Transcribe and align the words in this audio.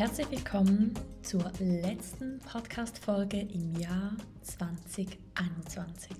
Herzlich 0.00 0.30
willkommen 0.30 0.94
zur 1.20 1.52
letzten 1.60 2.38
Podcast-Folge 2.38 3.38
im 3.38 3.78
Jahr 3.78 4.16
2021. 4.40 6.16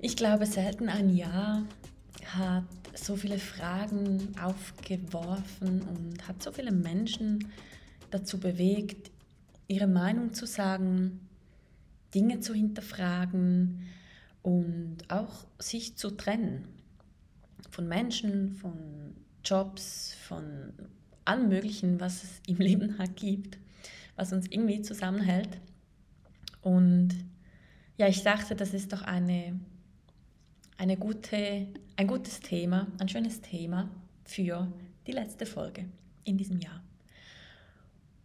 Ich 0.00 0.16
glaube, 0.16 0.46
selten 0.46 0.88
ein 0.88 1.10
Jahr 1.10 1.64
hat 2.26 2.62
so 2.94 3.16
viele 3.16 3.40
Fragen 3.40 4.32
aufgeworfen 4.40 5.82
und 5.82 6.28
hat 6.28 6.40
so 6.40 6.52
viele 6.52 6.70
Menschen 6.70 7.50
dazu 8.12 8.38
bewegt, 8.38 9.10
ihre 9.66 9.88
Meinung 9.88 10.32
zu 10.32 10.46
sagen, 10.46 11.28
Dinge 12.14 12.38
zu 12.38 12.54
hinterfragen 12.54 13.82
und 14.44 14.98
auch 15.08 15.44
sich 15.58 15.96
zu 15.96 16.12
trennen 16.12 16.68
von 17.68 17.88
Menschen, 17.88 18.52
von 18.52 19.16
Jobs, 19.44 20.14
von 20.28 20.72
allem 21.26 21.48
Möglichen, 21.48 22.00
was 22.00 22.22
es 22.24 22.40
im 22.46 22.56
Leben 22.58 22.98
halt 22.98 23.16
gibt, 23.16 23.58
was 24.16 24.32
uns 24.32 24.46
irgendwie 24.48 24.82
zusammenhält. 24.82 25.60
Und 26.62 27.10
ja, 27.96 28.08
ich 28.08 28.22
dachte, 28.22 28.54
das 28.54 28.74
ist 28.74 28.92
doch 28.92 29.02
eine, 29.02 29.58
eine 30.78 30.96
gute, 30.96 31.66
ein 31.96 32.06
gutes 32.06 32.40
Thema, 32.40 32.86
ein 32.98 33.08
schönes 33.08 33.40
Thema 33.40 33.88
für 34.24 34.70
die 35.06 35.12
letzte 35.12 35.46
Folge 35.46 35.84
in 36.24 36.36
diesem 36.36 36.58
Jahr. 36.58 36.82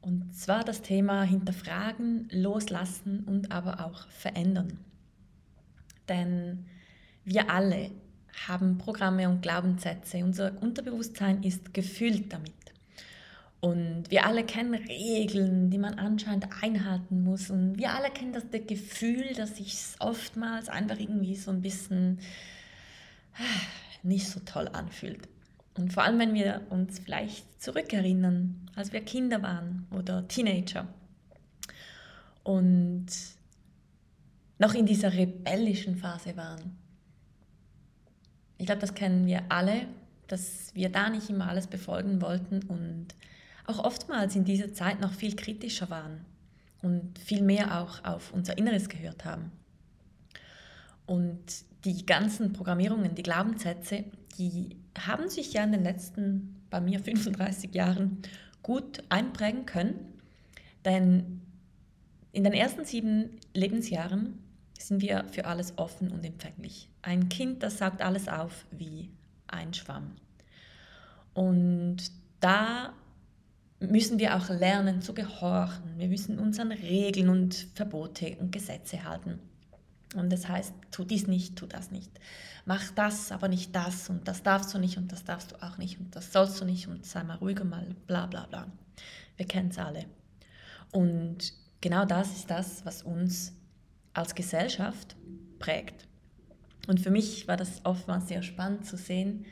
Und 0.02 0.36
zwar 0.36 0.64
das 0.64 0.82
Thema 0.82 1.24
hinterfragen, 1.24 2.28
loslassen 2.32 3.24
und 3.26 3.52
aber 3.52 3.86
auch 3.86 4.08
verändern. 4.08 4.80
Denn 6.10 6.66
wir 7.24 7.52
alle 7.52 7.92
haben 8.48 8.78
Programme 8.80 9.30
und 9.30 9.42
Glaubenssätze. 9.42 10.18
Unser 10.24 10.60
Unterbewusstsein 10.62 11.44
ist 11.44 11.74
gefüllt 11.74 12.34
damit. 12.34 12.52
Und 13.62 14.10
wir 14.10 14.26
alle 14.26 14.44
kennen 14.44 14.74
Regeln, 14.74 15.70
die 15.70 15.78
man 15.78 16.00
anscheinend 16.00 16.48
einhalten 16.64 17.24
muss. 17.24 17.52
Und 17.52 17.78
wir 17.78 17.94
alle 17.94 18.10
kennen 18.10 18.34
das, 18.34 18.50
das 18.50 18.66
Gefühl, 18.66 19.34
dass 19.36 19.58
sich 19.58 19.78
oftmals 20.00 20.68
einfach 20.68 21.00
irgendwie 21.00 21.36
so 21.36 21.52
ein 21.52 21.62
bisschen 21.62 22.20
ah, 23.36 23.62
nicht 24.02 24.28
so 24.28 24.40
toll 24.40 24.68
anfühlt. 24.74 25.30
Und 25.78 25.94
vor 25.94 26.04
allem, 26.04 26.18
wenn 26.18 26.34
wir 26.34 26.62
uns 26.70 27.00
vielleicht 27.00 27.62
zurückerinnern, 27.62 28.70
als 28.76 28.92
wir 28.94 29.02
Kinder 29.02 29.44
waren 29.44 29.86
oder 29.92 30.28
Teenager 30.28 30.88
und 32.44 33.06
noch 34.58 34.74
in 34.74 34.86
dieser 34.86 35.14
rebellischen 35.14 35.96
Phase 35.96 36.36
waren. 36.36 36.78
Ich 38.58 38.66
glaube, 38.66 38.82
das 38.82 38.94
kennen 38.94 39.26
wir 39.26 39.44
alle, 39.50 39.88
dass 40.28 40.74
wir 40.76 40.90
da 40.90 41.10
nicht 41.10 41.30
immer 41.30 41.48
alles 41.48 41.68
befolgen 41.68 42.22
wollten 42.22 42.64
und 42.68 43.08
auch 43.72 43.84
oftmals 43.84 44.36
in 44.36 44.46
dieser 44.46 44.74
Zeit 44.74 45.00
noch 45.00 45.14
viel 45.14 45.36
kritischer 45.36 45.90
waren 45.90 46.26
und 46.82 47.18
viel 47.20 47.42
mehr 47.42 47.82
auch 47.82 48.04
auf 48.04 48.34
unser 48.34 48.58
Inneres 48.58 48.90
gehört 48.90 49.26
haben. 49.26 49.52
Und 51.06 51.40
die 51.86 52.06
ganzen 52.06 52.54
Programmierungen, 52.54 53.16
die 53.16 53.24
Glaubenssätze, 53.24 54.06
die 54.38 54.78
haben 54.98 55.30
sich 55.30 55.54
ja 55.54 55.64
in 55.64 55.72
den 55.72 55.84
letzten, 55.84 56.62
bei 56.70 56.82
mir 56.82 57.00
35 57.04 57.74
Jahren, 57.74 58.20
gut 58.64 59.04
einprägen 59.10 59.66
können. 59.66 60.14
Denn 60.86 61.42
in 62.32 62.44
den 62.44 62.54
ersten 62.54 62.86
sieben 62.86 63.40
Lebensjahren 63.54 64.40
sind 64.80 65.02
wir 65.02 65.26
für 65.32 65.46
alles 65.46 65.78
offen 65.78 66.12
und 66.12 66.24
empfänglich. 66.24 66.90
Ein 67.02 67.30
Kind, 67.30 67.64
das 67.64 67.78
saugt 67.78 68.02
alles 68.02 68.28
auf 68.28 68.66
wie 68.72 69.10
ein 69.48 69.74
Schwamm. 69.74 70.16
Und 71.34 71.98
da 72.40 72.94
müssen 73.82 74.20
wir 74.20 74.36
auch 74.36 74.50
lernen 74.50 75.02
zu 75.02 75.14
gehorchen. 75.14 75.98
Wir 75.98 76.08
müssen 76.08 76.40
uns 76.40 76.60
an 76.60 76.72
Regeln 76.72 77.30
und 77.30 77.68
Verbote 77.74 78.38
und 78.40 78.52
Gesetze 78.52 79.04
halten. 79.04 79.40
Und 80.16 80.32
das 80.32 80.48
heißt, 80.48 80.74
tu 80.92 81.04
dies 81.04 81.28
nicht, 81.28 81.56
tu 81.56 81.66
das 81.66 81.90
nicht. 81.90 82.12
Mach 82.66 82.92
das, 82.92 83.32
aber 83.32 83.48
nicht 83.48 83.76
das. 83.76 84.10
Und 84.10 84.28
das 84.28 84.44
darfst 84.44 84.74
du 84.74 84.78
nicht 84.78 84.98
und 84.98 85.12
das 85.12 85.24
darfst 85.24 85.52
du 85.52 85.64
auch 85.64 85.78
nicht 85.78 86.00
und 86.00 86.16
das 86.16 86.32
sollst 86.32 86.62
du 86.62 86.66
nicht 86.66 86.88
und 86.88 87.06
sei 87.06 87.24
mal 87.24 87.38
ruhiger 87.38 87.64
mal, 87.64 87.96
bla 88.08 88.28
bla 88.28 88.46
bla. 88.46 88.68
Wir 89.38 89.48
kennen 89.48 89.70
es 89.70 89.80
alle. 89.80 90.06
Und 90.92 91.54
genau 91.80 92.06
das 92.06 92.32
ist 92.32 92.52
das, 92.52 92.86
was 92.86 93.02
uns 93.02 93.54
als 94.14 94.36
Gesellschaft 94.36 95.16
prägt. 95.58 96.08
Und 96.88 97.00
für 97.00 97.12
mich 97.12 97.48
war 97.48 97.58
das 97.58 97.86
oftmals 97.86 98.28
sehr 98.28 98.44
spannend 98.44 98.86
zu 98.86 98.98
sehen, 98.98 99.46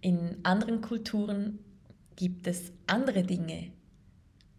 in 0.00 0.38
anderen 0.44 0.80
Kulturen 0.80 1.58
gibt 2.20 2.46
es 2.46 2.70
andere 2.86 3.22
Dinge, 3.22 3.72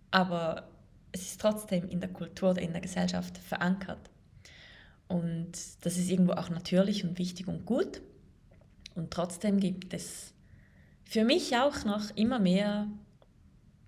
aber 0.09 0.67
es 1.11 1.22
ist 1.22 1.41
trotzdem 1.41 1.88
in 1.89 1.99
der 1.99 2.09
Kultur 2.09 2.49
oder 2.49 2.61
in 2.63 2.72
der 2.72 2.81
Gesellschaft 2.81 3.38
verankert. 3.38 4.09
Und 5.07 5.51
das 5.81 5.97
ist 5.97 6.09
irgendwo 6.09 6.31
auch 6.31 6.50
natürlich 6.50 7.03
und 7.03 7.19
wichtig 7.19 7.47
und 7.47 7.67
gut. 7.67 8.01
Und 8.95 9.11
trotzdem 9.11 9.59
gibt 9.59 9.94
es 9.94 10.33
für 11.03 11.23
mich 11.23 11.55
auch 11.55 11.85
noch 11.85 12.09
immer 12.16 12.39
mehr 12.39 12.88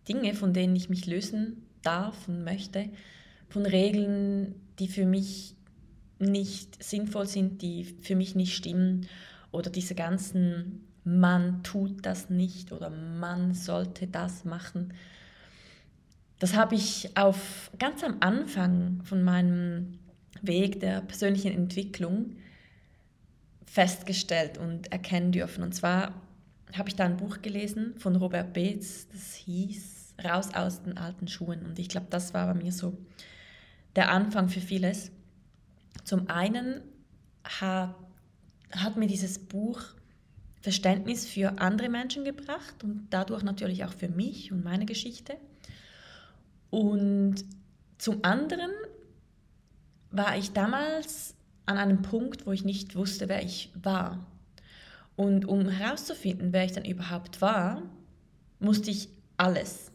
Dinge, 0.07 0.35
von 0.35 0.53
denen 0.53 0.75
ich 0.75 0.89
mich 0.89 1.07
lösen 1.07 1.65
darf 1.81 2.27
und 2.27 2.43
möchte, 2.43 2.89
von 3.49 3.65
Regeln, 3.65 4.53
die 4.77 4.87
für 4.87 5.07
mich 5.07 5.55
nicht 6.19 6.83
sinnvoll 6.83 7.25
sind, 7.25 7.63
die 7.63 7.85
für 7.85 8.15
mich 8.15 8.35
nicht 8.35 8.55
stimmen 8.55 9.07
oder 9.51 9.71
diese 9.71 9.95
ganzen 9.95 10.92
man 11.03 11.63
tut 11.63 12.05
das 12.05 12.29
nicht 12.29 12.71
oder 12.71 12.89
man 12.89 13.53
sollte 13.53 14.07
das 14.07 14.45
machen. 14.45 14.93
Das 16.39 16.55
habe 16.55 16.75
ich 16.75 17.15
auf 17.15 17.71
ganz 17.79 18.03
am 18.03 18.17
Anfang 18.19 19.01
von 19.03 19.23
meinem 19.23 19.99
Weg 20.41 20.79
der 20.79 21.01
persönlichen 21.01 21.53
Entwicklung 21.53 22.35
festgestellt 23.65 24.57
und 24.57 24.91
erkennen 24.91 25.31
dürfen. 25.31 25.63
Und 25.63 25.73
zwar 25.73 26.13
habe 26.77 26.89
ich 26.89 26.95
da 26.95 27.05
ein 27.05 27.17
Buch 27.17 27.41
gelesen 27.41 27.95
von 27.97 28.15
Robert 28.15 28.53
Beetz, 28.53 29.07
das 29.09 29.35
hieß 29.35 30.15
Raus 30.23 30.53
aus 30.53 30.83
den 30.83 30.97
alten 30.97 31.27
Schuhen. 31.27 31.65
Und 31.65 31.79
ich 31.79 31.89
glaube, 31.89 32.07
das 32.09 32.33
war 32.33 32.53
bei 32.53 32.53
mir 32.53 32.71
so 32.71 32.97
der 33.95 34.11
Anfang 34.11 34.49
für 34.49 34.61
vieles. 34.61 35.11
Zum 36.03 36.29
einen 36.29 36.81
hat, 37.43 37.95
hat 38.71 38.97
mir 38.97 39.07
dieses 39.07 39.39
Buch 39.39 39.81
Verständnis 40.63 41.27
für 41.27 41.59
andere 41.59 41.89
Menschen 41.89 42.23
gebracht 42.23 42.85
und 42.85 43.07
dadurch 43.09 43.43
natürlich 43.43 43.83
auch 43.83 43.91
für 43.91 44.07
mich 44.07 44.49
und 44.53 44.63
meine 44.63 44.85
Geschichte. 44.85 45.35
Und 46.69 47.43
zum 47.97 48.23
anderen 48.23 48.71
war 50.09 50.37
ich 50.37 50.53
damals 50.53 51.35
an 51.65 51.77
einem 51.77 52.01
Punkt, 52.01 52.47
wo 52.47 52.53
ich 52.53 52.63
nicht 52.63 52.95
wusste, 52.95 53.27
wer 53.27 53.43
ich 53.43 53.73
war. 53.75 54.25
Und 55.17 55.45
um 55.45 55.67
herauszufinden, 55.67 56.53
wer 56.53 56.63
ich 56.63 56.71
dann 56.71 56.85
überhaupt 56.85 57.41
war, 57.41 57.83
musste 58.59 58.89
ich 58.89 59.09
alles, 59.35 59.91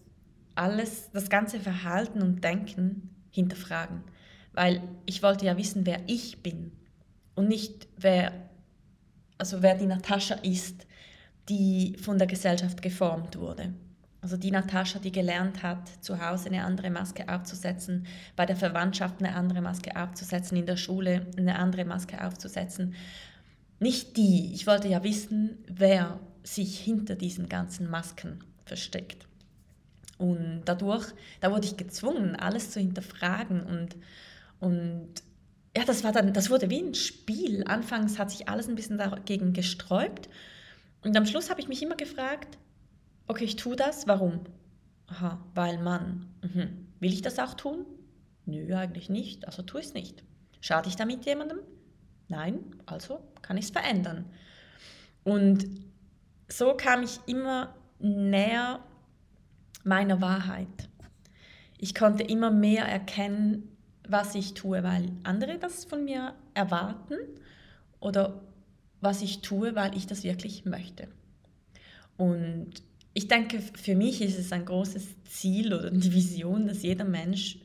alles, 0.55 1.11
das 1.12 1.31
ganze 1.31 1.61
Verhalten 1.61 2.20
und 2.20 2.44
Denken 2.44 3.09
hinterfragen. 3.31 4.03
Weil 4.53 4.82
ich 5.06 5.23
wollte 5.23 5.47
ja 5.47 5.56
wissen, 5.56 5.87
wer 5.87 6.03
ich 6.06 6.43
bin 6.43 6.73
und 7.37 7.49
nicht 7.49 7.88
wer 7.97 8.48
also 9.38 9.62
wer 9.62 9.75
die 9.76 9.87
Natascha 9.87 10.35
ist, 10.37 10.87
die 11.49 11.96
von 12.00 12.19
der 12.19 12.26
Gesellschaft 12.26 12.82
geformt 12.82 13.38
wurde. 13.38 13.73
Also 14.20 14.37
die 14.37 14.50
Natascha, 14.50 14.99
die 14.99 15.12
gelernt 15.12 15.62
hat, 15.62 15.88
zu 16.00 16.20
Hause 16.20 16.49
eine 16.49 16.64
andere 16.64 16.90
Maske 16.90 17.29
aufzusetzen, 17.29 18.06
bei 18.35 18.46
der 18.46 18.56
Verwandtschaft 18.56 19.20
eine 19.20 19.35
andere 19.35 19.61
Maske 19.61 19.94
aufzusetzen, 19.96 20.58
in 20.58 20.67
der 20.67 20.76
Schule 20.76 21.26
eine 21.37 21.56
andere 21.56 21.85
Maske 21.85 22.25
aufzusetzen. 22.25 22.94
Nicht 23.79 24.17
die. 24.17 24.52
Ich 24.55 24.67
wollte 24.67 24.88
ja 24.88 25.05
wissen, 25.05 25.58
wer 25.69 26.19
sich 26.43 26.81
hinter 26.81 27.14
diesen 27.14 27.49
ganzen 27.49 27.88
Masken 27.88 28.41
versteckt. 28.64 29.29
Und 30.19 30.62
dadurch, 30.64 31.06
da 31.41 31.52
wurde 31.52 31.67
ich 31.67 31.76
gezwungen, 31.76 32.34
alles 32.34 32.73
zu 32.73 32.81
hinterfragen 32.81 33.62
und, 33.62 33.96
und 34.58 35.08
ja, 35.76 35.85
das 35.85 36.05
war 36.05 36.12
dann, 36.12 36.32
das 36.32 36.50
wurde 36.50 36.70
wie 36.70 36.81
ein 36.81 36.94
Spiel. 36.94 37.65
Anfangs 37.67 38.19
hat 38.19 38.31
sich 38.31 38.49
alles 38.49 38.69
ein 38.69 38.75
bisschen 38.75 38.99
dagegen 38.99 39.53
gesträubt 39.53 40.29
und 41.03 41.17
am 41.17 41.26
Schluss 41.26 41.50
habe 41.50 41.61
ich 41.61 41.69
mich 41.69 41.82
immer 41.82 41.97
gefragt, 41.97 42.59
okay, 43.26 43.44
ich 43.44 43.56
tue 43.56 43.76
das, 43.76 44.06
warum? 44.06 44.41
Aha, 45.06 45.44
weil 45.55 45.79
man. 45.79 46.26
Mhm. 46.43 46.87
Will 47.00 47.12
ich 47.12 47.23
das 47.23 47.38
auch 47.38 47.55
tun? 47.55 47.87
Nö, 48.47 48.75
eigentlich 48.75 49.09
nicht, 49.09 49.47
also 49.47 49.62
tue 49.62 49.81
ich 49.81 49.87
es 49.87 49.94
nicht. 49.94 50.25
Schade 50.61 50.88
ich 50.88 50.97
damit 50.97 51.25
jemandem? 51.26 51.61
Nein, 52.29 52.59
also 52.87 53.20
kann 53.43 53.56
ich 53.56 53.67
es 53.67 53.70
verändern. 53.70 54.26
Und 55.25 55.67
so 56.49 56.75
kam 56.75 57.03
ich 57.03 57.20
immer 57.26 57.75
näher 57.99 58.82
meiner 59.85 60.20
Wahrheit. 60.20 60.88
Ich 61.79 61.94
konnte 61.94 62.23
immer 62.23 62.50
mehr 62.50 62.85
erkennen, 62.85 63.76
was 64.08 64.34
ich 64.34 64.55
tue, 64.55 64.82
weil 64.82 65.10
andere 65.22 65.58
das 65.58 65.84
von 65.84 66.05
mir 66.05 66.34
erwarten 66.55 67.16
oder 68.00 68.43
was 69.00 69.22
ich 69.22 69.40
tue, 69.40 69.75
weil 69.75 69.96
ich 69.96 70.06
das 70.06 70.25
wirklich 70.25 70.64
möchte. 70.64 71.08
Und 72.16 72.82
ich 73.14 73.28
denke, 73.28 73.60
für 73.60 73.94
mich 73.94 74.20
ist 74.22 74.38
es 74.38 74.52
ein 74.52 74.64
großes 74.64 75.22
Ziel 75.25 75.72
oder 75.72 75.90
die 75.90 76.12
Vision, 76.12 76.66
dass 76.66 76.82
jeder 76.82 77.05
Mensch 77.05 77.58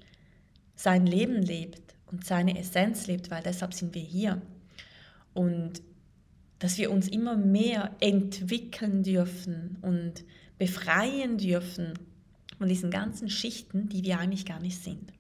sein 0.76 1.06
Leben 1.06 1.42
lebt 1.42 1.96
und 2.12 2.26
seine 2.26 2.58
Essenz 2.60 3.08
lebt, 3.08 3.32
weil 3.32 3.44
deshalb 3.44 3.74
sind 3.74 3.96
wir 3.96 4.02
hier. 4.02 4.42
Und 5.34 5.82
dass 6.60 6.78
wir 6.78 6.92
uns 6.92 7.08
immer 7.08 7.36
mehr 7.36 7.96
entwickeln 8.00 9.04
dürfen 9.04 9.78
und 9.82 10.24
befreien 10.58 11.38
dürfen 11.38 11.94
von 12.58 12.70
diesen 12.70 12.92
ganzen 12.92 13.30
Schichten, 13.30 13.90
die 13.90 14.04
wir 14.04 14.20
eigentlich 14.20 14.46
gar 14.46 14.60
nicht 14.60 14.82
sind. 14.82 15.12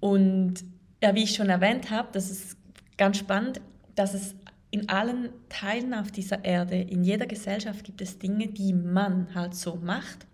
Und 0.00 0.64
ja, 1.02 1.14
wie 1.14 1.24
ich 1.24 1.34
schon 1.34 1.48
erwähnt 1.48 1.90
habe, 1.90 2.08
das 2.12 2.30
ist 2.30 2.56
ganz 2.96 3.18
spannend, 3.18 3.60
dass 3.94 4.14
es 4.14 4.34
in 4.70 4.88
allen 4.88 5.30
Teilen 5.48 5.94
auf 5.94 6.10
dieser 6.10 6.44
Erde, 6.44 6.76
in 6.76 7.02
jeder 7.02 7.26
Gesellschaft 7.26 7.84
gibt 7.84 8.00
es 8.00 8.18
Dinge, 8.18 8.48
die 8.48 8.72
man 8.72 9.34
halt 9.34 9.54
so 9.54 9.76
macht, 9.76 10.26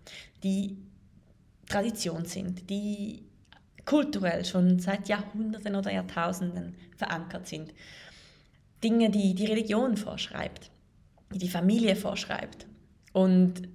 die 0.43 0.77
Tradition 1.67 2.25
sind, 2.25 2.69
die 2.69 3.23
kulturell 3.85 4.45
schon 4.45 4.79
seit 4.79 5.07
Jahrhunderten 5.07 5.75
oder 5.75 5.91
Jahrtausenden 5.91 6.75
verankert 6.95 7.47
sind. 7.47 7.73
Dinge, 8.83 9.09
die 9.09 9.33
die 9.33 9.45
Religion 9.45 9.97
vorschreibt, 9.97 10.69
die 11.33 11.39
die 11.39 11.49
Familie 11.49 11.95
vorschreibt. 11.95 12.67
Und 13.13 13.67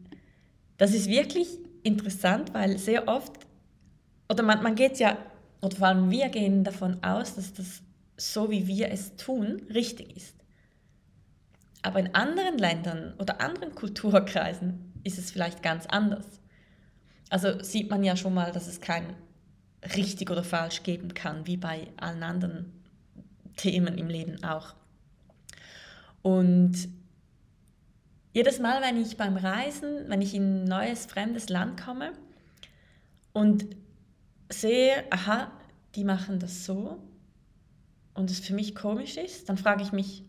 das 0.77 0.95
ist 0.95 1.09
wirklich 1.09 1.49
interessant, 1.83 2.55
weil 2.55 2.79
sehr 2.79 3.09
oft, 3.09 3.33
oder 4.29 4.43
man, 4.43 4.63
man 4.63 4.75
geht 4.75 4.99
ja, 4.99 5.19
oder 5.63 5.77
vor 5.77 5.87
allem 5.87 6.11
wir 6.11 6.29
gehen 6.29 6.65
davon 6.65 7.03
aus, 7.03 7.37
dass 7.37 7.55
das 7.55 7.83
so, 8.17 8.51
wie 8.51 8.67
wir 8.67 8.91
es 8.91 9.17
tun, 9.17 9.63
richtig 9.73 10.17
ist. 10.17 10.37
Aber 11.83 12.01
in 12.01 12.15
anderen 12.15 12.59
Ländern 12.59 13.15
oder 13.19 13.41
anderen 13.41 13.75
Kulturkreisen 13.75 14.93
ist 15.05 15.19
es 15.19 15.31
vielleicht 15.31 15.63
ganz 15.63 15.87
anders. 15.87 16.27
Also 17.31 17.63
sieht 17.63 17.91
man 17.91 18.05
ja 18.05 18.17
schon 18.17 18.35
mal, 18.35 18.53
dass 18.53 18.67
es 18.67 18.81
kein 18.81 19.15
richtig 19.97 20.31
oder 20.31 20.45
falsch 20.45 20.83
geben 20.83 21.15
kann, 21.15 21.47
wie 21.47 21.57
bei 21.57 21.89
allen 21.97 22.23
anderen 22.23 22.73
Themen 23.57 23.99
im 23.99 24.09
Leben 24.09 24.43
auch. 24.45 24.75
Und 26.23 26.89
jedes 28.33 28.61
Mal, 28.61 28.81
wenn 28.83 29.01
ich 29.01 29.17
beim 29.17 29.37
Reisen, 29.37 30.09
wenn 30.09 30.23
ich 30.23 30.35
in 30.35 30.63
ein 30.63 30.65
neues, 30.65 31.07
fremdes 31.07 31.49
Land 31.49 31.81
komme 31.81 32.13
und 33.33 33.67
sehe, 34.55 35.05
aha, 35.11 35.51
die 35.95 36.05
machen 36.05 36.39
das 36.39 36.65
so 36.65 37.03
und 38.15 38.31
es 38.31 38.41
für 38.41 38.55
mich 38.55 38.75
komisch 38.75 39.17
ist, 39.17 39.49
dann 39.49 39.59
frage 39.59 39.83
ich 39.83 39.93
mich, 39.93 40.25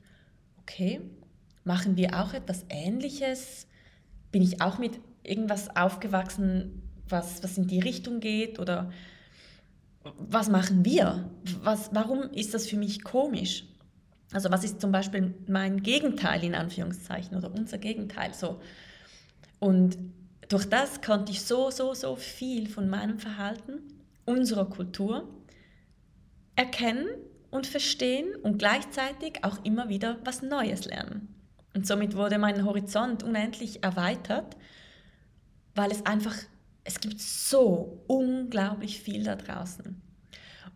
okay, 0.62 1.02
machen 1.64 1.98
wir 1.98 2.20
auch 2.20 2.34
etwas 2.34 2.66
Ähnliches? 2.70 3.68
Bin 4.32 4.42
ich 4.42 4.62
auch 4.62 4.78
mit 4.78 5.00
irgendwas 5.24 5.76
aufgewachsen, 5.76 6.82
was, 7.08 7.44
was 7.44 7.58
in 7.58 7.68
die 7.68 7.80
Richtung 7.80 8.20
geht? 8.20 8.60
Oder 8.60 8.92
was 10.18 10.50
machen 10.50 10.86
wir? 10.86 11.30
Was, 11.62 11.90
warum 11.94 12.24
ist 12.32 12.54
das 12.54 12.68
für 12.68 12.78
mich 12.78 13.04
komisch? 13.04 13.66
Also 14.32 14.50
was 14.50 14.64
ist 14.64 14.82
zum 14.82 14.92
Beispiel 14.92 15.34
mein 15.48 15.84
Gegenteil 15.84 16.44
in 16.44 16.56
Anführungszeichen 16.56 17.38
oder 17.38 17.52
unser 17.54 17.78
Gegenteil 17.78 18.34
so? 18.34 18.60
Und 19.60 19.98
durch 20.50 20.66
das 20.66 21.02
konnte 21.02 21.32
ich 21.32 21.42
so, 21.42 21.70
so, 21.72 21.94
so 21.94 22.16
viel 22.16 22.68
von 22.68 22.90
meinem 22.90 23.20
Verhalten, 23.20 23.93
unserer 24.26 24.70
Kultur 24.70 25.28
erkennen 26.56 27.08
und 27.52 27.68
verstehen 27.68 28.36
und 28.36 28.58
gleichzeitig 28.58 29.44
auch 29.44 29.64
immer 29.64 29.90
wieder 29.90 30.18
was 30.24 30.42
Neues 30.42 30.86
lernen. 30.86 31.34
Und 31.74 31.88
somit 31.88 32.16
wurde 32.16 32.38
mein 32.38 32.66
Horizont 32.66 33.24
unendlich 33.24 33.84
erweitert, 33.84 34.56
weil 35.76 35.92
es 35.92 36.06
einfach, 36.06 36.36
es 36.84 37.00
gibt 37.00 37.20
so 37.20 38.04
unglaublich 38.08 39.02
viel 39.02 39.24
da 39.24 39.36
draußen. 39.36 40.02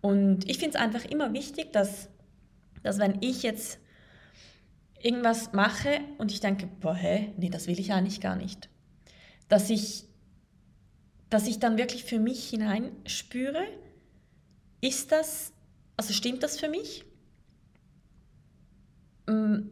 Und 0.01 0.49
ich 0.49 0.57
finde 0.57 0.77
es 0.77 0.83
einfach 0.83 1.05
immer 1.05 1.33
wichtig, 1.33 1.71
dass, 1.73 2.09
dass 2.83 2.99
wenn 2.99 3.17
ich 3.21 3.43
jetzt 3.43 3.79
irgendwas 5.01 5.53
mache 5.53 5.99
und 6.17 6.31
ich 6.31 6.39
denke, 6.39 6.67
boah, 6.79 6.95
hä, 6.95 7.33
nee, 7.37 7.49
das 7.49 7.67
will 7.67 7.79
ich 7.79 7.93
eigentlich 7.93 8.21
gar 8.21 8.35
nicht, 8.35 8.69
dass 9.47 9.69
ich, 9.69 10.05
dass 11.29 11.47
ich 11.47 11.59
dann 11.59 11.77
wirklich 11.77 12.03
für 12.03 12.19
mich 12.19 12.49
hineinspüre, 12.49 13.63
ist 14.81 15.11
das, 15.11 15.53
also 15.97 16.13
stimmt 16.13 16.43
das 16.43 16.59
für 16.59 16.69
mich? 16.69 17.03
Mm, 19.27 19.69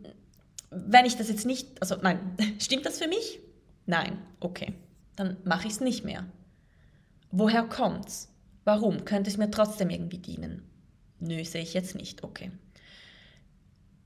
wenn 0.70 1.06
ich 1.06 1.15
das 1.15 1.29
jetzt 1.29 1.46
nicht, 1.46 1.82
also 1.82 1.96
nein, 2.01 2.36
stimmt 2.60 2.86
das 2.86 3.00
für 3.00 3.08
mich? 3.08 3.39
Nein, 3.86 4.20
okay, 4.39 4.74
dann 5.15 5.38
mache 5.46 5.68
ich 5.68 5.74
es 5.74 5.79
nicht 5.79 6.03
mehr. 6.03 6.25
Woher 7.32 7.63
kommt's? 7.63 8.32
Warum? 8.63 9.06
Könnte 9.06 9.29
es 9.29 9.38
mir 9.38 9.51
trotzdem 9.51 9.89
irgendwie 9.89 10.18
dienen? 10.18 10.63
Nö, 11.20 11.44
sehe 11.44 11.62
ich 11.62 11.74
jetzt 11.74 11.96
nicht, 11.96 12.24
okay. 12.24 12.51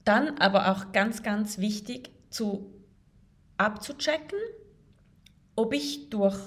Dann 0.04 0.38
aber 0.38 0.72
auch 0.72 0.92
ganz, 0.92 1.24
ganz 1.24 1.60
wichtig 1.60 2.12
zu 2.30 2.74
abzuchecken, 3.58 4.40
ob 5.56 5.74
ich 5.74 6.10
durch 6.10 6.40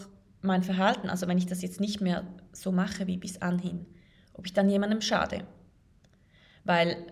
mein 0.42 0.62
Verhalten, 0.62 1.08
also 1.08 1.28
wenn 1.28 1.38
ich 1.38 1.46
das 1.46 1.62
jetzt 1.62 1.80
nicht 1.80 2.00
mehr 2.00 2.24
so 2.52 2.72
mache 2.72 3.06
wie 3.06 3.16
bis 3.16 3.40
anhin, 3.40 3.86
ob 4.34 4.46
ich 4.46 4.52
dann 4.52 4.68
jemandem 4.68 5.00
schade. 5.00 5.46
Weil 6.64 7.06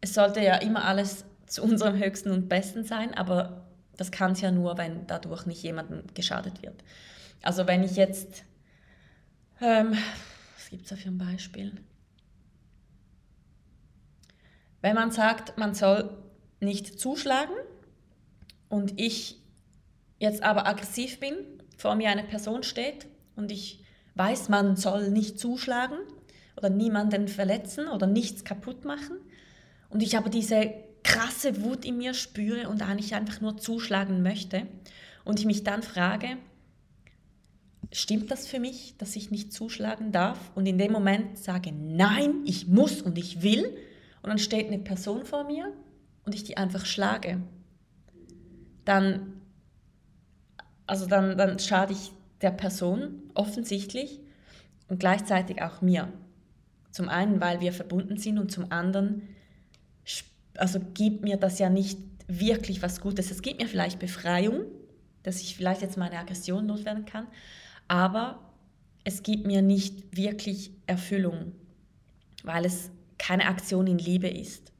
es 0.00 0.14
sollte 0.14 0.40
ja 0.40 0.56
immer 0.56 0.84
alles 0.84 1.24
zu 1.46 1.62
unserem 1.62 1.98
Höchsten 1.98 2.30
und 2.30 2.48
Besten 2.48 2.84
sein, 2.84 3.14
aber 3.14 3.66
das 3.96 4.10
kann 4.10 4.32
es 4.32 4.40
ja 4.40 4.50
nur, 4.50 4.78
wenn 4.78 5.06
dadurch 5.06 5.46
nicht 5.46 5.62
jemandem 5.62 6.04
geschadet 6.14 6.62
wird. 6.62 6.82
Also 7.42 7.66
wenn 7.66 7.82
ich 7.82 7.96
jetzt, 7.96 8.44
ähm, 9.60 9.92
was 10.56 10.70
gibt 10.70 10.84
es 10.84 10.88
da 10.88 10.96
für 10.96 11.08
ein 11.08 11.18
Beispiel? 11.18 11.72
Wenn 14.80 14.94
man 14.94 15.10
sagt, 15.10 15.58
man 15.58 15.74
soll 15.74 16.16
nicht 16.60 16.98
zuschlagen 16.98 17.54
und 18.68 18.98
ich 18.98 19.42
jetzt 20.18 20.42
aber 20.42 20.66
aggressiv 20.66 21.20
bin, 21.20 21.59
vor 21.80 21.94
mir 21.94 22.10
eine 22.10 22.24
Person 22.24 22.62
steht 22.62 23.06
und 23.36 23.50
ich 23.50 23.82
weiß, 24.14 24.48
man 24.48 24.76
soll 24.76 25.10
nicht 25.10 25.38
zuschlagen 25.38 25.96
oder 26.56 26.68
niemanden 26.68 27.26
verletzen 27.26 27.88
oder 27.88 28.06
nichts 28.06 28.44
kaputt 28.44 28.84
machen 28.84 29.16
und 29.88 30.02
ich 30.02 30.16
aber 30.16 30.28
diese 30.28 30.72
krasse 31.02 31.62
Wut 31.62 31.84
in 31.84 31.96
mir 31.96 32.12
spüre 32.12 32.68
und 32.68 32.82
eigentlich 32.82 33.14
einfach 33.14 33.40
nur 33.40 33.56
zuschlagen 33.56 34.22
möchte 34.22 34.66
und 35.24 35.40
ich 35.40 35.46
mich 35.46 35.64
dann 35.64 35.82
frage, 35.82 36.36
stimmt 37.92 38.30
das 38.30 38.46
für 38.46 38.60
mich, 38.60 38.94
dass 38.98 39.16
ich 39.16 39.30
nicht 39.30 39.52
zuschlagen 39.52 40.12
darf? 40.12 40.38
Und 40.54 40.66
in 40.66 40.78
dem 40.78 40.92
Moment 40.92 41.38
sage, 41.38 41.72
nein, 41.72 42.42
ich 42.44 42.66
muss 42.66 43.02
und 43.02 43.18
ich 43.18 43.42
will. 43.42 43.76
Und 44.22 44.28
dann 44.28 44.38
steht 44.38 44.66
eine 44.66 44.78
Person 44.78 45.24
vor 45.24 45.44
mir 45.44 45.72
und 46.24 46.34
ich 46.34 46.44
die 46.44 46.56
einfach 46.56 46.86
schlage. 46.86 47.40
Dann, 48.84 49.39
also 50.90 51.06
dann, 51.06 51.38
dann 51.38 51.60
schade 51.60 51.92
ich 51.92 52.10
der 52.42 52.50
Person 52.50 53.22
offensichtlich 53.34 54.18
und 54.88 54.98
gleichzeitig 54.98 55.62
auch 55.62 55.82
mir. 55.82 56.12
Zum 56.90 57.08
einen, 57.08 57.40
weil 57.40 57.60
wir 57.60 57.72
verbunden 57.72 58.16
sind 58.16 58.40
und 58.40 58.50
zum 58.50 58.72
anderen, 58.72 59.22
also 60.56 60.80
gibt 60.92 61.22
mir 61.22 61.36
das 61.36 61.60
ja 61.60 61.70
nicht 61.70 62.00
wirklich 62.26 62.82
was 62.82 63.00
Gutes. 63.00 63.30
Es 63.30 63.40
gibt 63.40 63.62
mir 63.62 63.68
vielleicht 63.68 64.00
Befreiung, 64.00 64.64
dass 65.22 65.40
ich 65.40 65.54
vielleicht 65.54 65.80
jetzt 65.80 65.96
meine 65.96 66.18
Aggression 66.18 66.66
loswerden 66.66 67.04
kann, 67.04 67.28
aber 67.86 68.40
es 69.04 69.22
gibt 69.22 69.46
mir 69.46 69.62
nicht 69.62 70.16
wirklich 70.16 70.72
Erfüllung, 70.88 71.52
weil 72.42 72.64
es 72.64 72.90
keine 73.16 73.46
Aktion 73.46 73.86
in 73.86 73.98
Liebe 73.98 74.28
ist. 74.28 74.72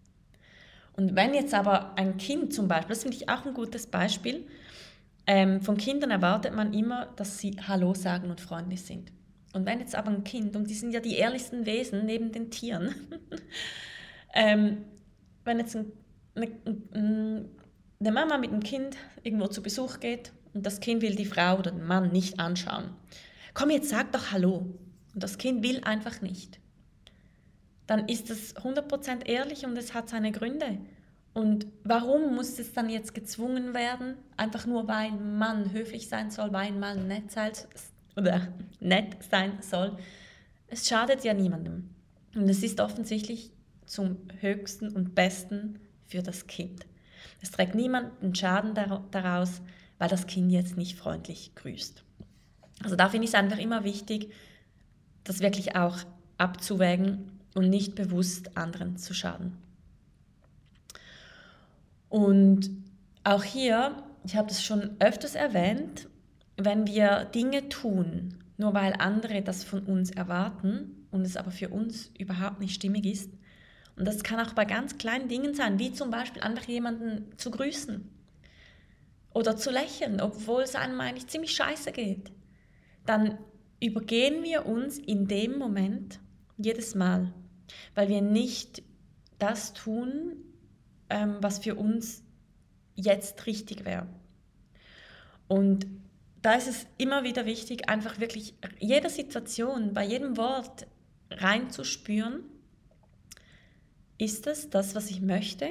Und 0.95 1.14
wenn 1.14 1.35
jetzt 1.35 1.55
aber 1.55 1.97
ein 1.97 2.17
Kind 2.17 2.52
zum 2.52 2.67
Beispiel, 2.67 2.97
das 2.97 3.02
finde 3.02 3.17
ich 3.17 3.29
auch 3.29 3.47
ein 3.47 3.55
gutes 3.55 3.87
Beispiel, 3.87 4.45
ähm, 5.27 5.61
von 5.61 5.77
Kindern 5.77 6.11
erwartet 6.11 6.55
man 6.55 6.73
immer, 6.73 7.07
dass 7.17 7.39
sie 7.39 7.57
Hallo 7.67 7.95
sagen 7.95 8.31
und 8.31 8.41
freundlich 8.41 8.83
sind. 8.83 9.12
Und 9.53 9.67
wenn 9.67 9.81
jetzt 9.81 9.95
aber 9.95 10.11
ein 10.11 10.25
Kind, 10.25 10.55
und 10.57 10.71
die 10.71 10.75
sind 10.75 10.93
ja 10.93 11.00
die 11.00 11.17
ehrlichsten 11.17 11.67
Wesen 11.67 12.07
neben 12.07 12.33
den 12.33 12.50
Tieren, 12.50 12.95
ähm, 14.35 14.85
wenn 15.45 15.59
jetzt 15.59 15.77
ein, 15.77 15.93
eine, 16.35 17.49
eine 18.00 18.12
Mama 18.12 18.39
mit 18.39 18.50
einem 18.50 18.62
Kind 18.62 18.97
irgendwo 19.23 19.49
zu 19.49 19.62
Besuch 19.62 20.00
geht 20.00 20.33
und 20.55 20.65
das 20.65 20.81
Kind 20.81 21.03
will 21.03 21.17
die 21.17 21.25
Frau 21.25 21.59
oder 21.59 21.73
den 21.73 21.85
Mann 21.85 22.12
nicht 22.12 22.39
anschauen, 22.39 22.91
komm 23.55 23.71
jetzt 23.71 23.89
sag 23.89 24.12
doch 24.12 24.33
Hallo. 24.33 24.67
Und 25.12 25.23
das 25.23 25.39
Kind 25.39 25.65
will 25.65 25.81
einfach 25.83 26.21
nicht. 26.21 26.61
Dann 27.89 28.09
ist 28.09 28.31
es 28.31 28.55
100% 28.55 29.27
ehrlich 29.27 29.65
und 29.67 29.77
es 29.77 29.95
hat 29.95 30.09
seine 30.09 30.31
Gründe. 30.31 30.79
Und 31.33 31.67
warum 31.85 32.35
muss 32.35 32.59
es 32.59 32.73
dann 32.73 32.91
jetzt 32.91 33.15
gezwungen 33.15 33.73
werden, 33.73 34.17
einfach 34.37 34.67
nur 34.67 34.89
weil 34.89 35.09
ein 35.09 35.39
Mann 35.39 35.73
höflich 35.73 36.09
sein 36.09 36.31
soll, 36.31 36.53
weil 36.53 36.69
ein 36.69 36.81
Mann 36.81 37.07
nett 37.07 37.31
sein, 37.31 37.53
oder 38.17 38.49
nett 38.81 39.23
sein 39.31 39.59
soll? 39.61 39.97
Es 40.67 40.89
schadet 40.89 41.25
ja 41.25 41.35
niemandem. 41.35 41.91
Und 42.35 42.49
es 42.49 42.63
ist 42.63 42.81
offensichtlich 42.81 43.53
zum 43.87 44.17
höchsten 44.41 44.89
und 44.89 45.15
besten 45.15 45.81
für 46.07 46.23
das 46.23 46.47
Kind. 46.47 46.87
Es 47.41 47.51
trägt 47.51 47.75
niemanden 47.75 48.35
Schaden 48.35 48.75
daraus, 48.75 49.63
weil 49.99 50.09
das 50.09 50.27
Kind 50.27 50.51
jetzt 50.51 50.77
nicht 50.77 50.97
freundlich 50.99 51.55
grüßt. 51.55 52.03
Also 52.83 52.97
da 52.97 53.09
finde 53.09 53.25
ich 53.25 53.31
es 53.31 53.35
einfach 53.35 53.59
immer 53.59 53.85
wichtig, 53.85 54.33
das 55.25 55.41
wirklich 55.41 55.77
auch 55.77 55.99
abzuwägen 56.39 57.41
und 57.55 57.69
nicht 57.69 57.95
bewusst 57.95 58.57
anderen 58.57 58.97
zu 58.97 59.13
schaden. 59.13 59.57
Und 62.11 62.71
auch 63.25 63.45
hier, 63.45 64.02
ich 64.25 64.37
habe 64.37 64.49
das 64.49 64.62
schon 64.62 64.97
öfters 64.99 65.35
erwähnt, 65.35 66.09
wenn 66.59 66.87
wir 66.87 67.25
Dinge 67.25 67.71
tun, 67.71 68.35
nur 68.59 68.75
weil 68.75 68.93
andere 68.99 69.40
das 69.40 69.64
von 69.64 69.85
uns 69.85 70.11
erwarten 70.11 71.07
und 71.11 71.23
es 71.23 71.38
aber 71.38 71.50
für 71.50 71.71
uns 71.71 72.11
überhaupt 72.19 72.61
nicht 72.61 72.75
stimmig 72.75 73.07
ist, 73.07 73.31
und 73.97 74.07
das 74.07 74.23
kann 74.23 74.40
auch 74.40 74.55
bei 74.55 74.64
ganz 74.64 74.97
kleinen 74.97 75.29
Dingen 75.29 75.52
sein, 75.52 75.79
wie 75.79 75.93
zum 75.93 76.11
Beispiel 76.11 76.40
einfach 76.40 76.67
jemanden 76.67 77.37
zu 77.37 77.50
grüßen 77.50 78.09
oder 79.35 79.59
zu 79.59 79.71
lächeln, 79.71 80.23
obwohl 80.23 80.62
es 80.62 80.75
einem 80.75 80.99
eigentlich 81.00 81.26
ziemlich 81.26 81.52
scheiße 81.52 81.93
geht, 81.93 82.33
dann 83.05 83.37
übergehen 83.79 84.43
wir 84.43 84.64
uns 84.64 84.97
in 84.97 85.29
dem 85.29 85.59
Moment 85.59 86.19
jedes 86.57 86.95
Mal, 86.95 87.35
weil 87.95 88.09
wir 88.09 88.23
nicht 88.23 88.83
das 89.38 89.75
tun, 89.75 90.33
ähm, 91.11 91.37
was 91.40 91.59
für 91.59 91.75
uns 91.75 92.23
jetzt 92.95 93.47
richtig 93.47 93.85
wäre. 93.85 94.07
Und 95.49 95.87
da 96.43 96.55
ist 96.55 96.69
es 96.69 96.87
immer 96.97 97.25
wieder 97.25 97.45
wichtig, 97.45 97.88
einfach 97.88 98.19
wirklich 98.21 98.55
jede 98.79 99.11
Situation, 99.11 99.93
bei 99.93 100.05
jedem 100.05 100.37
Wort 100.37 100.87
reinzuspüren, 101.31 102.45
ist 104.19 104.47
es 104.47 104.71
das, 104.71 104.95
was 104.95 105.11
ich 105.11 105.21
möchte? 105.21 105.71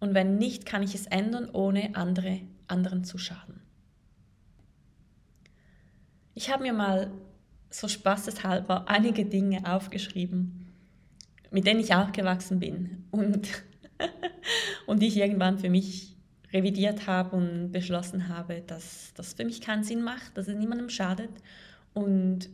Und 0.00 0.14
wenn 0.14 0.36
nicht, 0.36 0.66
kann 0.66 0.82
ich 0.82 0.94
es 0.94 1.06
ändern, 1.06 1.48
ohne 1.50 1.94
andere, 1.96 2.40
anderen 2.68 3.04
zu 3.04 3.18
schaden. 3.18 3.60
Ich 6.34 6.50
habe 6.50 6.62
mir 6.62 6.72
mal 6.72 7.10
so 7.70 7.88
spaßeshalber 7.88 8.88
einige 8.88 9.24
Dinge 9.24 9.72
aufgeschrieben, 9.72 10.72
mit 11.50 11.66
denen 11.66 11.80
ich 11.80 11.94
aufgewachsen 11.94 12.60
bin 12.60 13.04
und, 13.10 13.48
und 14.86 15.00
die 15.00 15.08
ich 15.08 15.16
irgendwann 15.16 15.58
für 15.58 15.70
mich 15.70 16.16
revidiert 16.52 17.06
habe 17.06 17.36
und 17.36 17.72
beschlossen 17.72 18.28
habe, 18.28 18.62
dass 18.66 19.12
das 19.14 19.34
für 19.34 19.44
mich 19.44 19.60
keinen 19.60 19.84
Sinn 19.84 20.02
macht, 20.02 20.36
dass 20.36 20.48
es 20.48 20.56
niemandem 20.56 20.88
schadet 20.88 21.30
und 21.94 22.48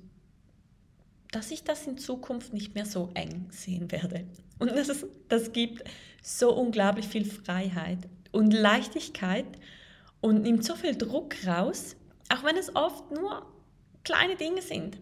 dass 1.33 1.51
ich 1.51 1.63
das 1.65 1.87
in 1.87 1.99
Zukunft 1.99 2.53
nicht 2.53 2.75
mehr 2.75 2.87
so 2.87 3.11
eng 3.15 3.47
sehen 3.51 3.93
werde. 3.93 4.27
Und 4.59 4.71
das, 4.71 5.07
das 5.29 5.53
gibt 5.53 5.85
so 6.23 6.55
unglaublich 6.55 7.07
viel 7.07 7.25
Freiheit 7.25 7.99
und 8.33 8.53
Leichtigkeit 8.53 9.47
und 10.21 10.43
nimmt 10.43 10.65
so 10.65 10.75
viel 10.75 10.97
Druck 10.97 11.35
raus, 11.47 11.97
auch 12.29 12.45
wenn 12.45 12.57
es 12.57 12.75
oft 12.75 13.11
nur 13.13 13.47
kleine 14.03 14.37
Dinge 14.37 14.63
sind 14.63 14.99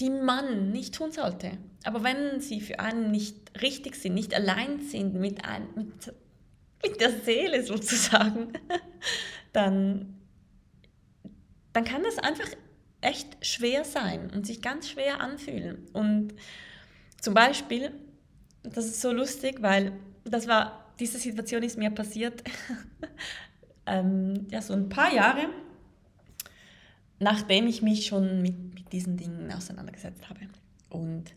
die 0.00 0.10
man 0.10 0.70
nicht 0.70 0.94
tun 0.94 1.10
sollte. 1.10 1.52
Aber 1.84 2.04
wenn 2.04 2.40
sie 2.40 2.60
für 2.60 2.78
einen 2.80 3.10
nicht 3.10 3.47
richtig 3.62 3.96
sind, 3.96 4.14
nicht 4.14 4.34
allein 4.34 4.80
sind 4.80 5.14
mit, 5.14 5.44
ein, 5.44 5.68
mit, 5.74 6.14
mit 6.82 7.00
der 7.00 7.10
Seele 7.10 7.62
sozusagen, 7.64 8.52
dann, 9.52 10.18
dann 11.72 11.84
kann 11.84 12.02
das 12.02 12.18
einfach 12.18 12.48
echt 13.00 13.44
schwer 13.44 13.84
sein 13.84 14.30
und 14.30 14.46
sich 14.46 14.60
ganz 14.60 14.88
schwer 14.88 15.20
anfühlen. 15.20 15.86
Und 15.92 16.34
zum 17.20 17.34
Beispiel, 17.34 17.92
das 18.62 18.86
ist 18.86 19.00
so 19.00 19.12
lustig, 19.12 19.62
weil 19.62 19.92
das 20.24 20.46
war, 20.48 20.92
diese 20.98 21.18
Situation 21.18 21.62
ist 21.62 21.78
mir 21.78 21.90
passiert, 21.90 22.42
ähm, 23.86 24.46
ja, 24.50 24.60
so 24.60 24.74
ein 24.74 24.88
paar 24.88 25.12
Jahre 25.12 25.48
nachdem 27.20 27.66
ich 27.66 27.82
mich 27.82 28.06
schon 28.06 28.42
mit, 28.42 28.74
mit 28.74 28.92
diesen 28.92 29.16
Dingen 29.16 29.52
auseinandergesetzt 29.52 30.28
habe. 30.28 30.40
Und 30.90 31.34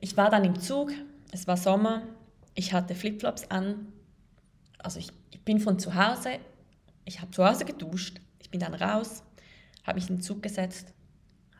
ich 0.00 0.16
war 0.16 0.30
dann 0.30 0.44
im 0.44 0.58
Zug, 0.58 0.92
es 1.34 1.48
war 1.48 1.56
Sommer, 1.56 2.02
ich 2.54 2.72
hatte 2.72 2.94
Flipflops 2.94 3.50
an, 3.50 3.92
also 4.78 5.00
ich, 5.00 5.08
ich 5.32 5.40
bin 5.40 5.58
von 5.58 5.80
zu 5.80 5.96
Hause, 5.96 6.38
ich 7.04 7.20
habe 7.20 7.32
zu 7.32 7.44
Hause 7.44 7.64
geduscht, 7.64 8.20
ich 8.38 8.50
bin 8.50 8.60
dann 8.60 8.72
raus, 8.72 9.24
habe 9.82 9.98
mich 9.98 10.08
in 10.08 10.16
den 10.16 10.22
Zug 10.22 10.44
gesetzt, 10.44 10.94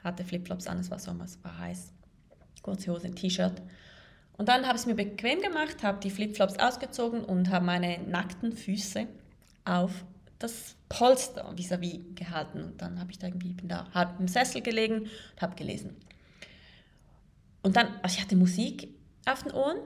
hatte 0.05 0.25
Flipflops 0.25 0.69
an, 0.69 0.79
es 0.79 0.93
war 0.93 1.01
Sommer, 1.01 1.25
es 1.25 1.43
war 1.43 1.59
heiß, 1.59 1.93
kurze 2.63 2.93
Hose, 2.93 3.09
ein 3.09 3.17
T-Shirt. 3.17 3.61
Und 4.37 4.49
dann 4.49 4.65
habe 4.65 4.77
ich 4.77 4.83
es 4.83 4.87
mir 4.87 4.95
bequem 4.95 5.41
gemacht, 5.41 5.83
habe 5.83 5.99
die 5.99 6.11
Flipflops 6.11 6.59
ausgezogen 6.61 7.25
und 7.25 7.51
habe 7.51 7.65
meine 7.65 7.99
nackten 7.99 8.53
Füße 8.53 9.09
auf 9.65 10.05
das 10.39 10.77
Polster 10.89 11.53
vis-à-vis 11.57 11.95
-vis 11.95 12.15
gehalten. 12.15 12.63
Und 12.63 12.81
dann 12.81 13.01
habe 13.01 13.11
ich 13.11 13.19
da 13.19 13.27
irgendwie, 13.27 13.55
bin 13.55 13.69
da 13.69 13.91
halb 13.93 14.21
im 14.21 14.29
Sessel 14.29 14.61
gelegen 14.61 15.01
und 15.01 15.43
habe 15.43 15.57
gelesen. 15.57 15.97
Und 17.63 17.77
dann, 17.77 17.89
also 18.03 18.17
ich 18.17 18.23
hatte 18.23 18.37
Musik 18.37 18.94
auf 19.27 19.43
den 19.43 19.53
Ohren 19.53 19.79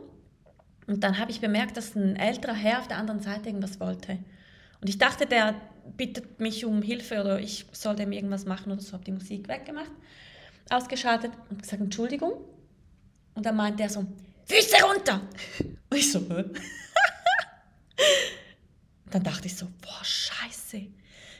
und 0.86 1.04
dann 1.04 1.18
habe 1.18 1.30
ich 1.30 1.40
bemerkt, 1.40 1.76
dass 1.76 1.94
ein 1.94 2.16
älterer 2.16 2.54
Herr 2.54 2.80
auf 2.80 2.88
der 2.88 2.96
anderen 2.96 3.20
Seite 3.20 3.48
irgendwas 3.50 3.78
wollte. 3.78 4.18
Und 4.80 4.88
ich 4.88 4.98
dachte, 4.98 5.26
der 5.26 5.54
bittet 5.96 6.40
mich 6.40 6.64
um 6.64 6.82
Hilfe 6.82 7.20
oder 7.20 7.38
ich 7.40 7.66
soll 7.72 7.96
dem 7.96 8.12
irgendwas 8.12 8.46
machen 8.46 8.72
oder 8.72 8.80
so, 8.80 8.94
habe 8.94 9.04
die 9.04 9.12
Musik 9.12 9.48
weggemacht, 9.48 9.90
ausgeschaltet 10.70 11.32
und 11.50 11.62
gesagt, 11.62 11.82
Entschuldigung. 11.82 12.32
Und 13.34 13.44
dann 13.44 13.56
meinte 13.56 13.82
er 13.82 13.90
so, 13.90 14.06
Füße 14.46 14.76
runter! 14.82 15.20
Und 15.90 15.96
ich 15.96 16.10
so, 16.10 16.20
dann 19.10 19.22
dachte 19.22 19.46
ich 19.46 19.56
so, 19.56 19.66
boah, 19.82 20.02
scheiße. 20.02 20.86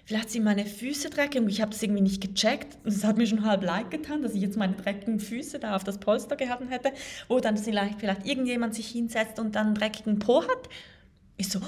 Vielleicht 0.08 0.30
sind 0.30 0.42
meine 0.42 0.64
Füße 0.64 1.10
dreckig 1.10 1.42
und 1.42 1.50
ich 1.50 1.60
habe 1.60 1.70
das 1.70 1.82
irgendwie 1.82 2.00
nicht 2.00 2.22
gecheckt. 2.22 2.78
Es 2.84 3.04
hat 3.04 3.18
mir 3.18 3.26
schon 3.26 3.44
halb 3.44 3.62
leid 3.62 3.90
getan, 3.90 4.22
dass 4.22 4.32
ich 4.32 4.40
jetzt 4.40 4.56
meine 4.56 4.72
dreckigen 4.72 5.20
Füße 5.20 5.58
da 5.58 5.76
auf 5.76 5.84
das 5.84 6.00
Polster 6.00 6.34
gehabt 6.34 6.62
hätte, 6.70 6.94
wo 7.28 7.40
dann 7.40 7.58
vielleicht, 7.58 8.00
vielleicht 8.00 8.24
irgendjemand 8.24 8.74
sich 8.74 8.88
hinsetzt 8.88 9.38
und 9.38 9.54
dann 9.54 9.66
einen 9.66 9.74
dreckigen 9.74 10.18
Po 10.18 10.44
hat. 10.44 10.70
Ich 11.36 11.50
so, 11.50 11.60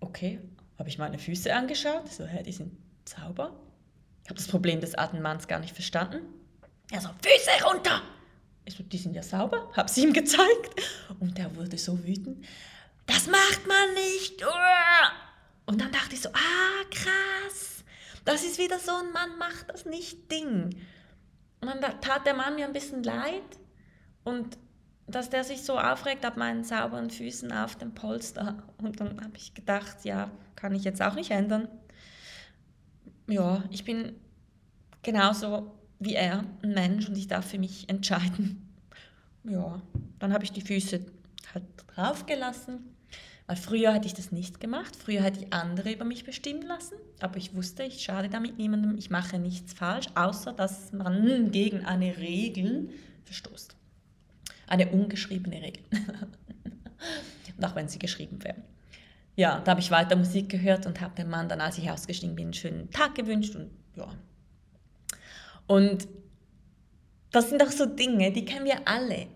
okay, 0.00 0.40
habe 0.80 0.88
ich 0.88 0.98
meine 0.98 1.16
Füße 1.20 1.54
angeschaut. 1.54 2.02
Ich 2.06 2.14
so, 2.16 2.24
hä, 2.24 2.42
die 2.42 2.50
sind 2.50 2.76
sauber. 3.04 3.56
Ich 4.24 4.30
habe 4.30 4.40
das 4.40 4.48
Problem 4.48 4.80
des 4.80 4.96
alten 4.96 5.22
Manns 5.22 5.46
gar 5.46 5.60
nicht 5.60 5.72
verstanden. 5.72 6.22
Er 6.90 7.00
so, 7.00 7.10
Füße 7.22 7.72
runter! 7.72 8.02
Ich 8.64 8.74
so, 8.74 8.82
die 8.82 8.98
sind 8.98 9.14
ja 9.14 9.22
sauber. 9.22 9.70
Habe 9.76 9.88
sie 9.88 10.02
ihm 10.02 10.12
gezeigt. 10.12 10.82
Und 11.20 11.38
der 11.38 11.54
wurde 11.54 11.78
so 11.78 12.04
wütend. 12.04 12.44
Das 13.06 13.28
macht 13.28 13.64
man 13.68 13.94
nicht. 13.94 14.44
Und 15.66 15.80
dann 15.80 15.92
dachte 15.92 16.16
ich 16.16 16.20
so, 16.20 16.30
ah, 16.30 16.84
krass, 16.90 17.75
das 18.26 18.44
ist 18.44 18.58
wieder 18.58 18.78
so 18.78 18.92
ein 18.92 19.12
Mann 19.12 19.38
macht 19.38 19.70
das 19.70 19.86
nicht 19.86 20.30
Ding. 20.30 20.76
Und 21.60 21.68
dann 21.68 22.00
tat 22.00 22.26
der 22.26 22.34
Mann 22.34 22.56
mir 22.56 22.66
ein 22.66 22.72
bisschen 22.72 23.02
leid 23.02 23.42
und 24.24 24.58
dass 25.06 25.30
der 25.30 25.44
sich 25.44 25.62
so 25.62 25.78
aufregt 25.78 26.24
ab 26.24 26.36
meinen 26.36 26.64
sauberen 26.64 27.08
Füßen 27.08 27.52
auf 27.52 27.76
dem 27.76 27.94
Polster. 27.94 28.62
Und 28.78 29.00
dann 29.00 29.20
habe 29.22 29.36
ich 29.36 29.54
gedacht, 29.54 30.04
ja, 30.04 30.30
kann 30.56 30.74
ich 30.74 30.82
jetzt 30.82 31.00
auch 31.00 31.14
nicht 31.14 31.30
ändern. 31.30 31.68
Ja, 33.28 33.62
ich 33.70 33.84
bin 33.84 34.16
genauso 35.02 35.72
wie 36.00 36.14
er 36.14 36.44
ein 36.62 36.74
Mensch 36.74 37.08
und 37.08 37.16
ich 37.16 37.28
darf 37.28 37.48
für 37.50 37.58
mich 37.58 37.88
entscheiden. 37.88 38.68
Ja, 39.44 39.80
dann 40.18 40.32
habe 40.32 40.42
ich 40.42 40.50
die 40.50 40.60
Füße 40.60 41.06
halt 41.54 41.64
draufgelassen 41.94 42.95
Weil 43.46 43.56
früher 43.56 43.94
hätte 43.94 44.06
ich 44.06 44.14
das 44.14 44.32
nicht 44.32 44.58
gemacht, 44.58 44.96
früher 44.96 45.22
hätte 45.22 45.40
ich 45.40 45.52
andere 45.52 45.92
über 45.92 46.04
mich 46.04 46.24
bestimmen 46.24 46.62
lassen, 46.62 46.96
aber 47.20 47.36
ich 47.36 47.54
wusste, 47.54 47.84
ich 47.84 48.02
schade 48.02 48.28
damit 48.28 48.58
niemandem, 48.58 48.98
ich 48.98 49.08
mache 49.08 49.38
nichts 49.38 49.72
falsch, 49.72 50.06
außer 50.16 50.52
dass 50.52 50.92
man 50.92 51.52
gegen 51.52 51.84
eine 51.84 52.16
Regel 52.16 52.90
verstoßt. 53.24 53.76
Eine 54.66 54.90
ungeschriebene 54.90 55.62
Regel. 55.62 55.84
Auch 57.62 57.76
wenn 57.76 57.88
sie 57.88 58.00
geschrieben 58.00 58.42
wäre. 58.42 58.56
Ja, 59.36 59.60
da 59.60 59.72
habe 59.72 59.80
ich 59.80 59.90
weiter 59.90 60.16
Musik 60.16 60.48
gehört 60.48 60.86
und 60.86 61.00
habe 61.00 61.14
dem 61.14 61.30
Mann 61.30 61.48
dann, 61.48 61.60
als 61.60 61.78
ich 61.78 61.90
ausgestiegen 61.90 62.34
bin, 62.34 62.46
einen 62.46 62.54
schönen 62.54 62.90
Tag 62.90 63.14
gewünscht 63.14 63.54
und 63.54 63.70
ja. 63.94 64.08
Und 65.66 66.08
das 67.30 67.50
sind 67.50 67.62
auch 67.62 67.70
so 67.70 67.86
Dinge, 67.86 68.32
die 68.32 68.44
kennen 68.44 68.64
wir 68.64 68.88
alle. 68.88 69.26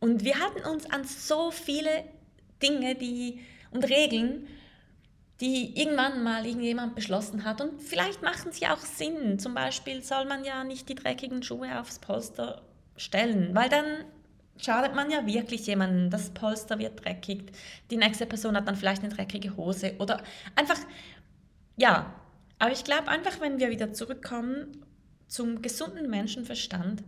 Und 0.00 0.24
wir 0.24 0.38
halten 0.38 0.68
uns 0.68 0.90
an 0.90 1.04
so 1.04 1.50
viele 1.50 2.04
Dinge 2.62 2.94
die, 2.94 3.40
und 3.74 3.84
Regeln, 3.84 4.46
die 5.40 5.78
irgendwann 5.78 6.22
mal 6.22 6.46
irgendjemand 6.46 6.94
beschlossen 6.94 7.44
hat. 7.44 7.60
Und 7.60 7.82
vielleicht 7.82 8.22
machen 8.22 8.52
sie 8.52 8.66
auch 8.66 8.78
Sinn. 8.78 9.38
Zum 9.38 9.52
Beispiel 9.52 10.02
soll 10.02 10.24
man 10.24 10.44
ja 10.44 10.64
nicht 10.64 10.88
die 10.88 10.94
dreckigen 10.94 11.42
Schuhe 11.42 11.78
aufs 11.78 11.98
Polster 11.98 12.62
stellen, 12.96 13.54
weil 13.54 13.68
dann 13.68 13.84
schadet 14.56 14.94
man 14.94 15.10
ja 15.10 15.26
wirklich 15.26 15.66
jemandem. 15.66 16.10
Das 16.10 16.30
Polster 16.30 16.78
wird 16.78 17.04
dreckig. 17.04 17.52
Die 17.90 17.96
nächste 17.96 18.26
Person 18.26 18.56
hat 18.56 18.68
dann 18.68 18.76
vielleicht 18.76 19.02
eine 19.02 19.12
dreckige 19.12 19.56
Hose 19.56 19.94
oder 19.98 20.22
einfach, 20.54 20.78
ja. 21.76 22.14
Aber 22.60 22.70
ich 22.70 22.84
glaube 22.84 23.08
einfach, 23.08 23.40
wenn 23.40 23.58
wir 23.58 23.70
wieder 23.70 23.92
zurückkommen 23.92 24.84
zum 25.26 25.60
gesunden 25.60 26.08
Menschenverstand, 26.08 27.02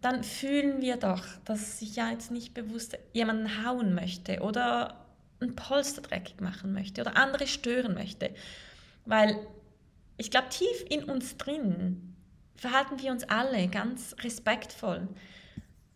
dann 0.00 0.24
fühlen 0.24 0.82
wir 0.82 0.96
doch, 0.96 1.24
dass 1.44 1.80
ich 1.80 1.96
ja 1.96 2.10
jetzt 2.10 2.32
nicht 2.32 2.52
bewusst 2.52 2.98
jemanden 3.12 3.64
hauen 3.64 3.94
möchte 3.94 4.40
oder 4.40 5.03
ein 5.44 5.56
Polster 5.56 6.02
dreckig 6.02 6.40
machen 6.40 6.72
möchte 6.72 7.00
oder 7.00 7.16
andere 7.16 7.46
stören 7.46 7.94
möchte. 7.94 8.30
Weil 9.04 9.38
ich 10.16 10.30
glaube, 10.30 10.48
tief 10.48 10.84
in 10.88 11.04
uns 11.04 11.36
drin 11.36 12.14
verhalten 12.56 13.00
wir 13.00 13.10
uns 13.12 13.24
alle 13.24 13.68
ganz 13.68 14.14
respektvoll. 14.20 15.08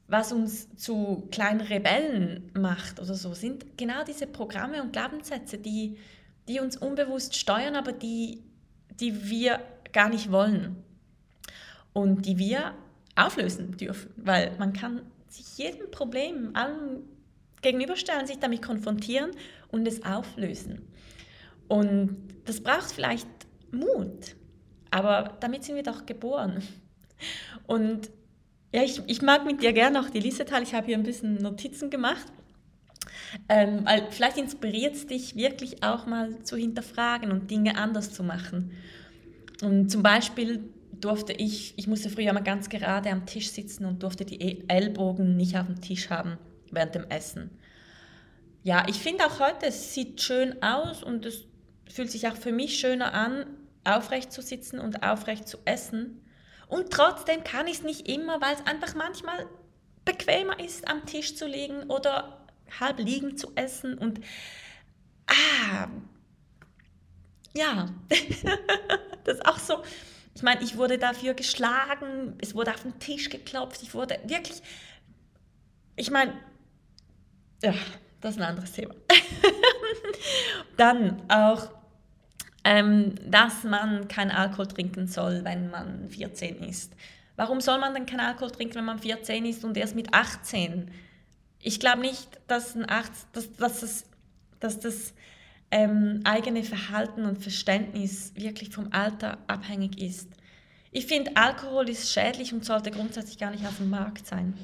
Was 0.07 0.33
uns 0.33 0.75
zu 0.77 1.29
kleinen 1.31 1.61
Rebellen 1.61 2.51
macht 2.55 2.99
oder 2.99 3.15
so, 3.15 3.35
sind 3.35 3.77
genau 3.77 4.05
diese 4.05 4.27
Programme 4.27 4.83
und 4.83 4.93
Glaubenssätze, 4.93 5.59
die, 5.59 5.99
die 6.49 6.61
uns 6.61 6.77
unbewusst 6.77 7.37
steuern, 7.37 7.77
aber 7.77 7.93
die, 7.93 8.43
die 9.01 9.29
wir 9.29 9.61
gar 9.93 10.09
nicht 10.09 10.33
wollen. 10.33 10.83
Und 11.93 12.27
die 12.27 12.39
wir 12.39 12.75
auflösen 13.17 13.77
dürfen, 13.77 14.11
weil 14.17 14.57
man 14.59 14.73
kann 14.73 15.03
sich 15.29 15.59
jedem 15.59 15.91
Problem, 15.91 16.55
allem 16.55 17.03
gegenüberstellen, 17.63 18.27
sich 18.27 18.39
damit 18.39 18.63
konfrontieren 18.63 19.31
und 19.71 19.87
es 19.87 20.05
auflösen. 20.05 20.83
Und 21.69 22.17
das 22.45 22.61
braucht 22.61 22.93
vielleicht 22.93 23.29
Mut, 23.71 24.37
aber 24.91 25.37
damit 25.41 25.65
sind 25.65 25.77
wir 25.77 25.83
doch 25.83 26.07
geboren. 26.07 26.63
Und 27.67 28.11
ja, 28.73 28.83
ich, 28.83 29.03
ich 29.07 29.23
mag 29.23 29.45
mit 29.45 29.63
dir 29.63 29.73
gerne 29.73 30.01
auch 30.01 30.11
die 30.11 30.21
Liste 30.21 30.45
teilen. 30.45 30.63
Ich 30.63 30.75
habe 30.75 30.87
hier 30.87 30.97
ein 30.97 31.03
bisschen 31.03 31.37
Notizen 31.37 31.91
gemacht. 31.91 32.27
Ähm, 33.49 33.85
vielleicht 34.11 34.39
inspiriert 34.39 34.95
es 34.95 35.07
dich 35.07 35.37
wirklich 35.37 35.83
auch 35.83 36.07
mal 36.07 36.43
zu 36.43 36.57
hinterfragen 36.57 37.31
und 37.31 37.51
Dinge 37.51 37.77
anders 37.77 38.13
zu 38.13 38.23
machen. 38.23 38.73
Und 39.63 39.91
zum 39.91 40.03
Beispiel 40.03 40.65
durfte 40.93 41.33
ich, 41.33 41.75
ich 41.77 41.87
musste 41.87 42.11
früher 42.11 42.33
mal 42.33 42.41
ganz 42.41 42.69
gerade 42.69 43.11
am 43.11 43.27
Tisch 43.27 43.51
sitzen 43.51 43.85
und 43.85 44.03
durfte 44.03 44.25
die 44.25 44.41
e- 44.41 44.65
Ellbogen 44.69 45.37
nicht 45.37 45.57
auf 45.59 45.67
dem 45.67 45.81
Tisch 45.81 46.11
haben 46.11 46.39
während 46.73 46.95
dem 46.95 47.05
Essen. 47.11 47.59
Ja, 48.63 48.85
ich 48.89 48.99
finde 48.99 49.27
auch 49.27 49.41
heute, 49.41 49.67
es 49.67 49.95
sieht 49.95 50.21
schön 50.21 50.63
aus 50.63 51.03
und 51.03 51.25
es 51.25 51.45
fühlt 51.91 52.11
sich 52.11 52.29
auch 52.29 52.37
für 52.37 52.53
mich 52.53 52.79
schöner 52.79 53.15
an, 53.15 53.47
aufrecht 53.85 54.33
zu 54.33 54.43
sitzen 54.43 54.79
und 54.79 55.03
aufrecht 55.03 55.49
zu 55.49 55.59
essen. 55.65 56.25
Und 56.67 56.91
trotzdem 56.91 57.45
kann 57.45 57.67
ich 57.67 57.79
es 57.79 57.83
nicht 57.83 58.09
immer, 58.09 58.41
weil 58.41 58.55
es 58.55 58.67
einfach 58.67 58.95
manchmal 58.95 59.47
bequemer 60.05 60.59
ist, 60.61 60.89
am 60.89 61.07
Tisch 61.07 61.37
zu 61.37 61.47
liegen 61.47 61.85
oder 61.85 62.47
halb 62.79 62.99
liegen 62.99 63.39
zu 63.39 63.53
essen. 63.55 63.97
Und 63.97 64.21
ah, 65.27 65.89
ja, 67.55 67.89
das 69.25 69.37
ist 69.37 69.47
auch 69.47 69.59
so 69.59 69.83
ich 70.39 70.45
meine, 70.45 70.63
ich 70.63 70.77
wurde 70.77 70.99
dafür 70.99 71.35
geschlagen, 71.35 72.39
es 72.41 72.55
wurde 72.55 72.71
auf 72.71 72.83
den 72.83 72.97
Tisch 73.01 73.29
geklopft, 73.29 73.83
ich 73.83 73.93
wurde 73.93 74.21
wirklich, 74.23 74.63
ich 75.97 76.13
meine, 76.13 76.33
ja, 77.63 77.75
das 78.21 78.33
ist 78.33 78.41
ein 78.41 78.49
anderes 78.49 78.73
Thema. 78.73 78.95
Dann 80.77 81.23
auch, 81.29 81.71
ähm, 82.65 83.15
dass 83.27 83.65
man 83.65 84.09
keinen 84.09 84.31
Alkohol 84.31 84.67
trinken 84.67 85.07
soll, 85.07 85.45
wenn 85.45 85.71
man 85.71 86.11
14 86.11 86.63
ist. 86.63 86.93
Warum 87.37 87.61
soll 87.61 87.79
man 87.79 87.95
denn 87.95 88.05
keinen 88.05 88.21
Alkohol 88.21 88.51
trinken, 88.51 88.77
wenn 88.77 88.85
man 88.85 88.99
14 88.99 89.47
ist 89.47 89.65
und 89.65 89.77
erst 89.77 89.95
mit 89.95 90.13
18? 90.13 90.91
Ich 91.61 91.79
glaube 91.79 92.01
nicht, 92.01 92.29
dass, 92.49 92.75
ein 92.75 92.85
Arzt, 92.85 93.29
dass, 93.33 93.53
dass, 93.55 93.81
das, 93.81 94.05
dass 94.59 94.81
das 94.81 95.15
ähm, 95.71 96.21
eigene 96.25 96.65
Verhalten 96.65 97.25
und 97.25 97.41
Verständnis 97.41 98.33
wirklich 98.35 98.71
vom 98.71 98.93
Alter 98.93 99.39
abhängig 99.47 100.01
ist. 100.03 100.29
Ich 100.91 101.07
finde, 101.07 101.37
Alkohol 101.37 101.89
ist 101.89 102.11
schädlich 102.11 102.53
und 102.53 102.65
sollte 102.65 102.91
grundsätzlich 102.91 103.39
gar 103.39 103.51
nicht 103.51 103.67
auf 103.67 103.77
dem 103.77 103.91
Markt 103.91 104.27
sein. 104.27 104.55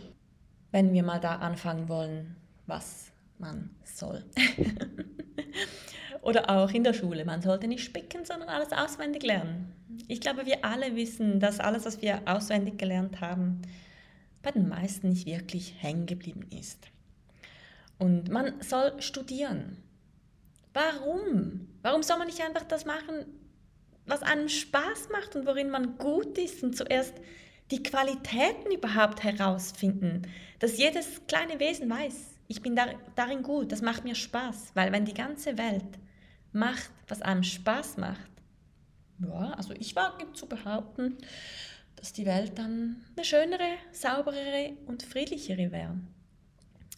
Wenn 0.73 0.93
wir 0.93 1.03
mal 1.03 1.21
da 1.21 1.37
anfangen 1.37 1.89
wollen, 1.89 2.35
was 2.67 3.13
man 3.39 3.71
soll. 3.85 4.25
Oder 6.23 6.49
auch 6.49 6.71
in 6.71 6.85
der 6.85 6.95
Schule. 6.95 7.25
Man 7.25 7.43
sollte 7.43 7.69
nicht 7.69 7.85
spicken, 7.85 8.25
sondern 8.25 8.49
alles 8.49 8.73
auswendig 8.73 9.23
lernen. 9.23 9.75
Ich 10.09 10.21
glaube, 10.21 10.47
wir 10.47 10.65
alle 10.65 10.97
wissen, 10.97 11.39
dass 11.39 11.61
alles, 11.61 11.85
was 11.85 12.01
wir 12.01 12.23
auswendig 12.25 12.79
gelernt 12.79 13.21
haben, 13.21 13.61
bei 14.43 14.51
den 14.51 14.69
meisten 14.69 15.11
nicht 15.11 15.27
wirklich 15.27 15.75
hängen 15.79 16.07
geblieben 16.07 16.47
ist. 16.51 16.89
Und 17.99 18.31
man 18.31 18.61
soll 18.63 19.01
studieren. 19.01 19.83
Warum? 20.73 21.69
Warum 21.83 22.03
soll 22.03 22.19
man 22.19 22.27
nicht 22.27 22.43
einfach 22.43 22.65
das 22.65 22.85
machen, 22.85 23.27
was 24.07 24.23
einem 24.23 24.49
Spaß 24.49 25.09
macht 25.13 25.37
und 25.37 25.47
worin 25.47 25.71
man 25.71 25.97
gut 25.99 26.37
ist 26.39 26.63
und 26.63 26.77
zuerst 26.77 27.15
die 27.71 27.83
Qualitäten 27.83 28.73
überhaupt 28.73 29.23
herausfinden, 29.23 30.23
dass 30.59 30.79
jedes 30.79 31.27
kleine 31.27 31.59
Wesen 31.61 31.89
weiß, 31.89 32.34
ich 32.49 32.63
bin 32.63 32.77
darin 33.17 33.43
gut, 33.43 33.73
das 33.73 33.83
macht 33.83 34.05
mir 34.05 34.15
Spaß, 34.15 34.73
weil 34.75 34.93
wenn 34.93 35.05
die 35.05 35.15
ganze 35.15 35.57
Welt 35.59 35.99
macht, 36.53 36.91
was 37.09 37.23
einem 37.23 37.43
Spaß 37.43 37.97
macht, 37.97 38.31
ja, 39.21 39.53
also 39.53 39.73
ich 39.75 39.95
wage 39.97 40.33
zu 40.33 40.47
behaupten, 40.47 41.17
dass 41.97 42.13
die 42.13 42.27
Welt 42.27 42.59
dann 42.59 43.05
eine 43.17 43.25
schönere, 43.25 43.79
sauberere 43.93 44.75
und 44.87 45.03
friedlichere 45.03 45.71
wäre. 45.71 45.97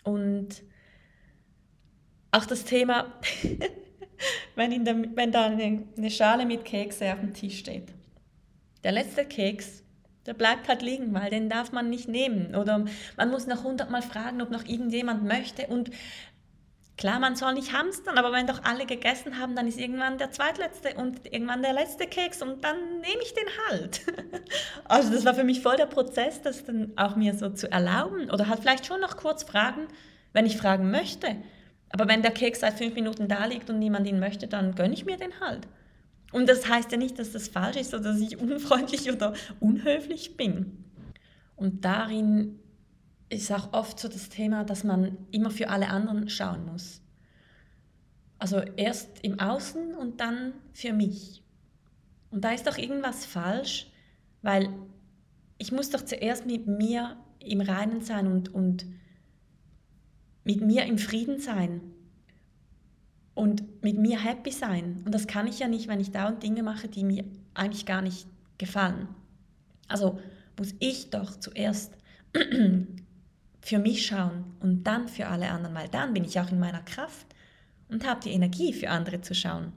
Und 0.02 0.62
auch 2.30 2.46
das 2.46 2.64
Thema 2.64 3.12
wenn, 4.54 4.72
in 4.72 4.85
der, 4.85 4.96
wenn 5.14 5.32
da 5.32 5.46
eine, 5.46 5.85
eine 5.96 6.11
Schale 6.11 6.46
mit 6.46 6.64
Kekse 6.64 7.12
auf 7.12 7.20
dem 7.20 7.35
Tisch 7.35 7.59
steht. 7.59 7.92
Der 8.82 8.92
letzte 8.92 9.24
Keks, 9.24 9.82
der 10.26 10.34
bleibt 10.34 10.68
halt 10.68 10.82
liegen, 10.82 11.14
weil 11.14 11.30
den 11.30 11.48
darf 11.48 11.72
man 11.72 11.88
nicht 11.88 12.08
nehmen. 12.08 12.54
Oder 12.54 12.84
man 13.16 13.30
muss 13.30 13.46
noch 13.46 13.64
hundertmal 13.64 14.02
fragen, 14.02 14.42
ob 14.42 14.50
noch 14.50 14.64
irgendjemand 14.64 15.24
möchte. 15.24 15.66
Und 15.68 15.90
klar, 16.96 17.20
man 17.20 17.36
soll 17.36 17.54
nicht 17.54 17.72
hamstern, 17.72 18.18
aber 18.18 18.32
wenn 18.32 18.46
doch 18.46 18.64
alle 18.64 18.86
gegessen 18.86 19.38
haben, 19.38 19.54
dann 19.54 19.68
ist 19.68 19.78
irgendwann 19.78 20.18
der 20.18 20.30
zweitletzte 20.30 20.94
und 20.94 21.32
irgendwann 21.32 21.62
der 21.62 21.72
letzte 21.72 22.06
Keks 22.06 22.42
und 22.42 22.64
dann 22.64 23.00
nehme 23.00 23.22
ich 23.22 23.34
den 23.34 23.48
halt. 23.70 24.00
Also 24.88 25.12
das 25.12 25.24
war 25.24 25.34
für 25.34 25.42
mich 25.42 25.62
voll 25.62 25.76
der 25.76 25.86
Prozess, 25.86 26.42
das 26.42 26.64
dann 26.64 26.92
auch 26.94 27.16
mir 27.16 27.34
so 27.34 27.50
zu 27.50 27.70
erlauben. 27.70 28.30
Oder 28.30 28.48
halt 28.48 28.60
vielleicht 28.60 28.86
schon 28.86 29.00
noch 29.00 29.16
kurz 29.16 29.42
fragen, 29.42 29.88
wenn 30.32 30.46
ich 30.46 30.56
fragen 30.56 30.92
möchte. 30.92 31.36
Aber 31.90 32.06
wenn 32.08 32.22
der 32.22 32.30
Keks 32.30 32.60
seit 32.60 32.74
fünf 32.74 32.94
Minuten 32.94 33.26
da 33.26 33.46
liegt 33.46 33.68
und 33.68 33.80
niemand 33.80 34.06
ihn 34.06 34.20
möchte, 34.20 34.46
dann 34.46 34.76
gönne 34.76 34.94
ich 34.94 35.04
mir 35.04 35.16
den 35.16 35.40
halt. 35.40 35.66
Und 36.37 36.51
das 36.51 36.68
heißt 36.68 36.92
ja 36.92 36.99
nicht, 36.99 37.18
dass 37.18 37.33
das 37.33 37.49
falsch 37.49 37.79
ist 37.79 37.94
oder 37.94 38.12
dass 38.12 38.20
ich 38.20 38.37
unfreundlich 38.38 39.11
oder 39.11 39.33
unhöflich 39.59 40.37
bin. 40.37 40.85
Und 41.57 41.87
darin 41.87 42.59
ist 43.31 43.51
auch 43.51 43.72
oft 43.72 43.99
so 43.99 44.07
das 44.07 44.29
Thema, 44.29 44.62
dass 44.62 44.85
man 44.85 45.16
immer 45.31 45.51
für 45.51 45.70
alle 45.70 45.88
anderen 45.88 46.29
schauen 46.29 46.66
muss. 46.66 47.01
Also 48.38 48.59
erst 48.77 49.09
im 49.22 49.40
Außen 49.40 49.94
und 49.94 50.20
dann 50.20 50.53
für 50.75 50.92
mich. 50.92 51.42
Und 52.31 52.44
da 52.44 52.51
ist 52.51 52.66
doch 52.66 52.77
irgendwas 52.77 53.25
falsch, 53.25 53.90
weil 54.42 54.68
ich 55.57 55.72
muss 55.72 55.88
doch 55.88 56.05
zuerst 56.05 56.44
mit 56.44 56.66
mir 56.66 57.16
im 57.38 57.62
Reinen 57.62 58.03
sein 58.03 58.27
und, 58.27 58.53
und 58.53 58.85
mit 60.44 60.61
mir 60.61 60.85
im 60.85 60.99
Frieden 60.99 61.40
sein 61.40 61.81
und 63.37 63.85
mit 63.85 63.99
mir 63.99 64.18
happy 64.18 64.51
sein. 64.51 65.03
Und 65.05 65.14
das 65.14 65.27
kann 65.27 65.46
ich 65.46 65.61
ja 65.61 65.68
nicht, 65.68 65.87
wenn 65.87 66.01
ich 66.01 66.11
dauernd 66.11 66.42
Dinge 66.42 66.62
mache, 66.62 66.88
die 66.88 67.05
mir 67.05 67.22
eigentlich 67.55 67.87
gar 67.87 68.03
nicht 68.03 68.27
gefallen. 68.59 69.09
Also 69.88 70.18
muss 70.59 70.75
ich 70.81 71.11
doch 71.11 71.38
zuerst 71.38 71.92
für 73.61 73.79
mich 73.79 74.07
schauen 74.07 74.57
und 74.61 74.85
dann 74.85 75.07
für 75.07 75.27
alle 75.27 75.51
anderen, 75.51 75.77
weil 75.77 75.88
dann 75.88 76.14
bin 76.14 76.25
ich 76.25 76.40
auch 76.40 76.51
in 76.51 76.59
meiner 76.59 76.81
Kraft 76.81 77.27
und 77.90 78.07
habe 78.07 78.20
die 78.20 78.33
Energie 78.33 78.72
für 78.72 78.88
andere 78.88 79.20
zu 79.20 79.35
schauen. 79.35 79.72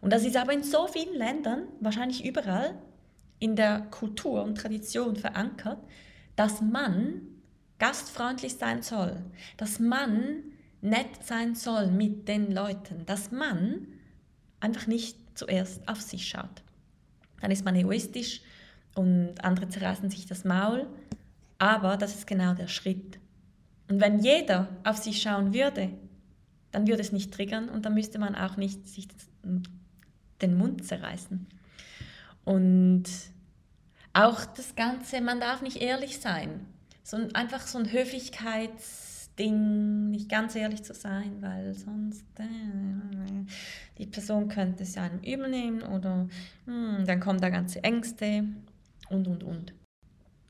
Und 0.00 0.12
das 0.12 0.24
ist 0.24 0.36
aber 0.36 0.54
in 0.54 0.62
so 0.62 0.86
vielen 0.86 1.14
Ländern, 1.14 1.64
wahrscheinlich 1.80 2.24
überall, 2.24 2.74
in 3.38 3.54
der 3.54 3.82
Kultur 3.90 4.42
und 4.44 4.56
Tradition 4.56 5.14
verankert, 5.14 5.78
dass 6.36 6.62
man 6.62 7.20
gastfreundlich 7.78 8.54
sein 8.54 8.82
soll, 8.82 9.22
dass 9.58 9.78
man 9.78 10.42
nett 10.80 11.24
sein 11.24 11.54
soll 11.54 11.88
mit 11.88 12.28
den 12.28 12.52
Leuten, 12.52 13.04
dass 13.06 13.30
man 13.30 13.86
einfach 14.60 14.86
nicht 14.86 15.16
zuerst 15.34 15.88
auf 15.88 16.00
sich 16.00 16.28
schaut. 16.28 16.62
Dann 17.40 17.50
ist 17.50 17.64
man 17.64 17.76
egoistisch 17.76 18.42
und 18.94 19.44
andere 19.44 19.68
zerreißen 19.68 20.10
sich 20.10 20.26
das 20.26 20.44
Maul, 20.44 20.86
aber 21.58 21.96
das 21.96 22.14
ist 22.14 22.26
genau 22.26 22.54
der 22.54 22.68
Schritt. 22.68 23.18
Und 23.88 24.00
wenn 24.00 24.18
jeder 24.20 24.68
auf 24.84 24.98
sich 24.98 25.22
schauen 25.22 25.54
würde, 25.54 25.90
dann 26.70 26.86
würde 26.86 27.02
es 27.02 27.12
nicht 27.12 27.32
triggern 27.32 27.68
und 27.68 27.86
dann 27.86 27.94
müsste 27.94 28.18
man 28.18 28.34
auch 28.34 28.56
nicht 28.56 28.86
sich 28.86 29.08
den 30.40 30.56
Mund 30.56 30.84
zerreißen. 30.84 31.46
Und 32.44 33.04
auch 34.12 34.44
das 34.44 34.74
Ganze, 34.74 35.20
man 35.20 35.40
darf 35.40 35.62
nicht 35.62 35.80
ehrlich 35.80 36.18
sein. 36.18 36.66
So 37.02 37.16
einfach 37.32 37.66
so 37.66 37.78
ein 37.78 37.86
Höflichkeitsding, 39.38 40.10
nicht 40.10 40.28
ganz 40.28 40.54
ehrlich 40.54 40.82
zu 40.82 40.94
sein, 40.94 41.40
weil 41.40 41.74
sonst 41.74 42.24
äh, 42.38 42.44
die 43.98 44.06
Person 44.06 44.48
könnte 44.48 44.82
es 44.82 44.94
ja 44.94 45.04
einem 45.04 45.20
übel 45.20 45.48
nehmen 45.48 45.82
oder 45.82 46.28
hm, 46.66 47.04
dann 47.06 47.20
kommen 47.20 47.40
da 47.40 47.48
ganze 47.48 47.82
Ängste 47.82 48.44
und, 49.08 49.28
und, 49.28 49.42
und. 49.42 49.72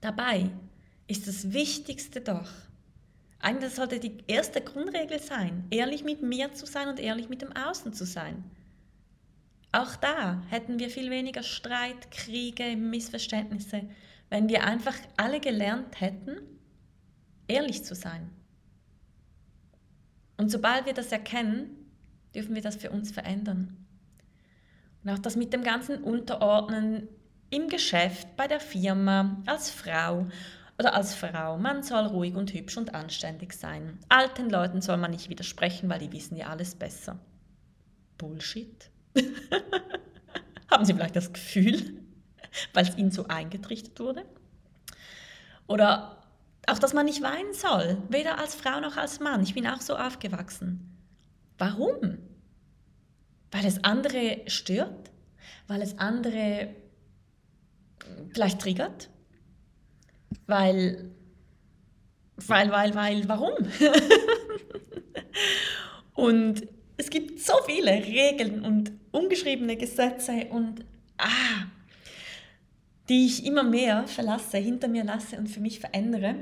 Dabei 0.00 0.50
ist 1.06 1.26
das 1.26 1.52
Wichtigste 1.52 2.20
doch, 2.20 2.50
eigentlich 3.40 3.74
sollte 3.74 4.00
die 4.00 4.18
erste 4.26 4.60
Grundregel 4.60 5.20
sein, 5.20 5.64
ehrlich 5.70 6.04
mit 6.04 6.22
mir 6.22 6.52
zu 6.54 6.66
sein 6.66 6.88
und 6.88 6.98
ehrlich 6.98 7.28
mit 7.28 7.42
dem 7.42 7.52
Außen 7.54 7.92
zu 7.92 8.04
sein. 8.04 8.44
Auch 9.70 9.96
da 9.96 10.42
hätten 10.48 10.78
wir 10.78 10.90
viel 10.90 11.10
weniger 11.10 11.42
Streit, 11.42 12.10
Kriege, 12.10 12.74
Missverständnisse, 12.76 13.82
wenn 14.30 14.48
wir 14.48 14.64
einfach 14.64 14.96
alle 15.16 15.40
gelernt 15.40 16.00
hätten, 16.00 16.38
ehrlich 17.46 17.84
zu 17.84 17.94
sein. 17.94 18.30
Und 20.38 20.50
sobald 20.50 20.86
wir 20.86 20.94
das 20.94 21.12
erkennen, 21.12 21.90
dürfen 22.34 22.54
wir 22.54 22.62
das 22.62 22.76
für 22.76 22.90
uns 22.90 23.10
verändern. 23.10 23.76
Und 25.04 25.10
auch 25.10 25.18
das 25.18 25.36
mit 25.36 25.52
dem 25.52 25.62
ganzen 25.62 26.02
Unterordnen 26.02 27.08
im 27.50 27.68
Geschäft, 27.68 28.36
bei 28.36 28.46
der 28.46 28.60
Firma, 28.60 29.42
als 29.46 29.70
Frau 29.70 30.28
oder 30.78 30.94
als 30.94 31.14
Frau. 31.14 31.58
Man 31.58 31.82
soll 31.82 32.06
ruhig 32.06 32.34
und 32.34 32.52
hübsch 32.52 32.76
und 32.76 32.94
anständig 32.94 33.52
sein. 33.52 33.98
Alten 34.08 34.48
Leuten 34.48 34.80
soll 34.80 34.96
man 34.96 35.10
nicht 35.10 35.28
widersprechen, 35.28 35.88
weil 35.88 35.98
die 35.98 36.12
wissen 36.12 36.36
ja 36.36 36.48
alles 36.48 36.74
besser. 36.74 37.18
Bullshit. 38.16 38.90
Haben 40.70 40.84
Sie 40.84 40.94
vielleicht 40.94 41.16
das 41.16 41.32
Gefühl, 41.32 42.00
weil 42.74 42.86
es 42.86 42.96
Ihnen 42.96 43.10
so 43.10 43.26
eingetrichtert 43.26 43.98
wurde? 43.98 44.24
Oder 45.66 46.17
auch, 46.68 46.78
dass 46.78 46.94
man 46.94 47.06
nicht 47.06 47.22
weinen 47.22 47.52
soll, 47.52 47.98
weder 48.08 48.38
als 48.38 48.54
Frau 48.54 48.80
noch 48.80 48.96
als 48.96 49.20
Mann. 49.20 49.42
Ich 49.42 49.54
bin 49.54 49.66
auch 49.66 49.80
so 49.80 49.96
aufgewachsen. 49.96 50.96
Warum? 51.58 52.18
Weil 53.50 53.66
es 53.66 53.82
andere 53.84 54.42
stört? 54.46 55.10
Weil 55.66 55.82
es 55.82 55.98
andere 55.98 56.74
vielleicht 58.32 58.60
triggert? 58.60 59.10
Weil, 60.46 61.10
weil, 62.36 62.70
weil, 62.70 62.94
weil, 62.94 63.28
warum? 63.28 63.52
und 66.14 66.66
es 66.96 67.10
gibt 67.10 67.40
so 67.40 67.54
viele 67.66 67.92
Regeln 67.92 68.64
und 68.64 68.92
ungeschriebene 69.12 69.76
Gesetze 69.76 70.46
und 70.50 70.84
ah, 71.16 71.66
die 73.08 73.26
ich 73.26 73.46
immer 73.46 73.62
mehr 73.62 74.06
verlasse, 74.06 74.58
hinter 74.58 74.88
mir 74.88 75.04
lasse 75.04 75.38
und 75.38 75.48
für 75.48 75.60
mich 75.60 75.80
verändere. 75.80 76.36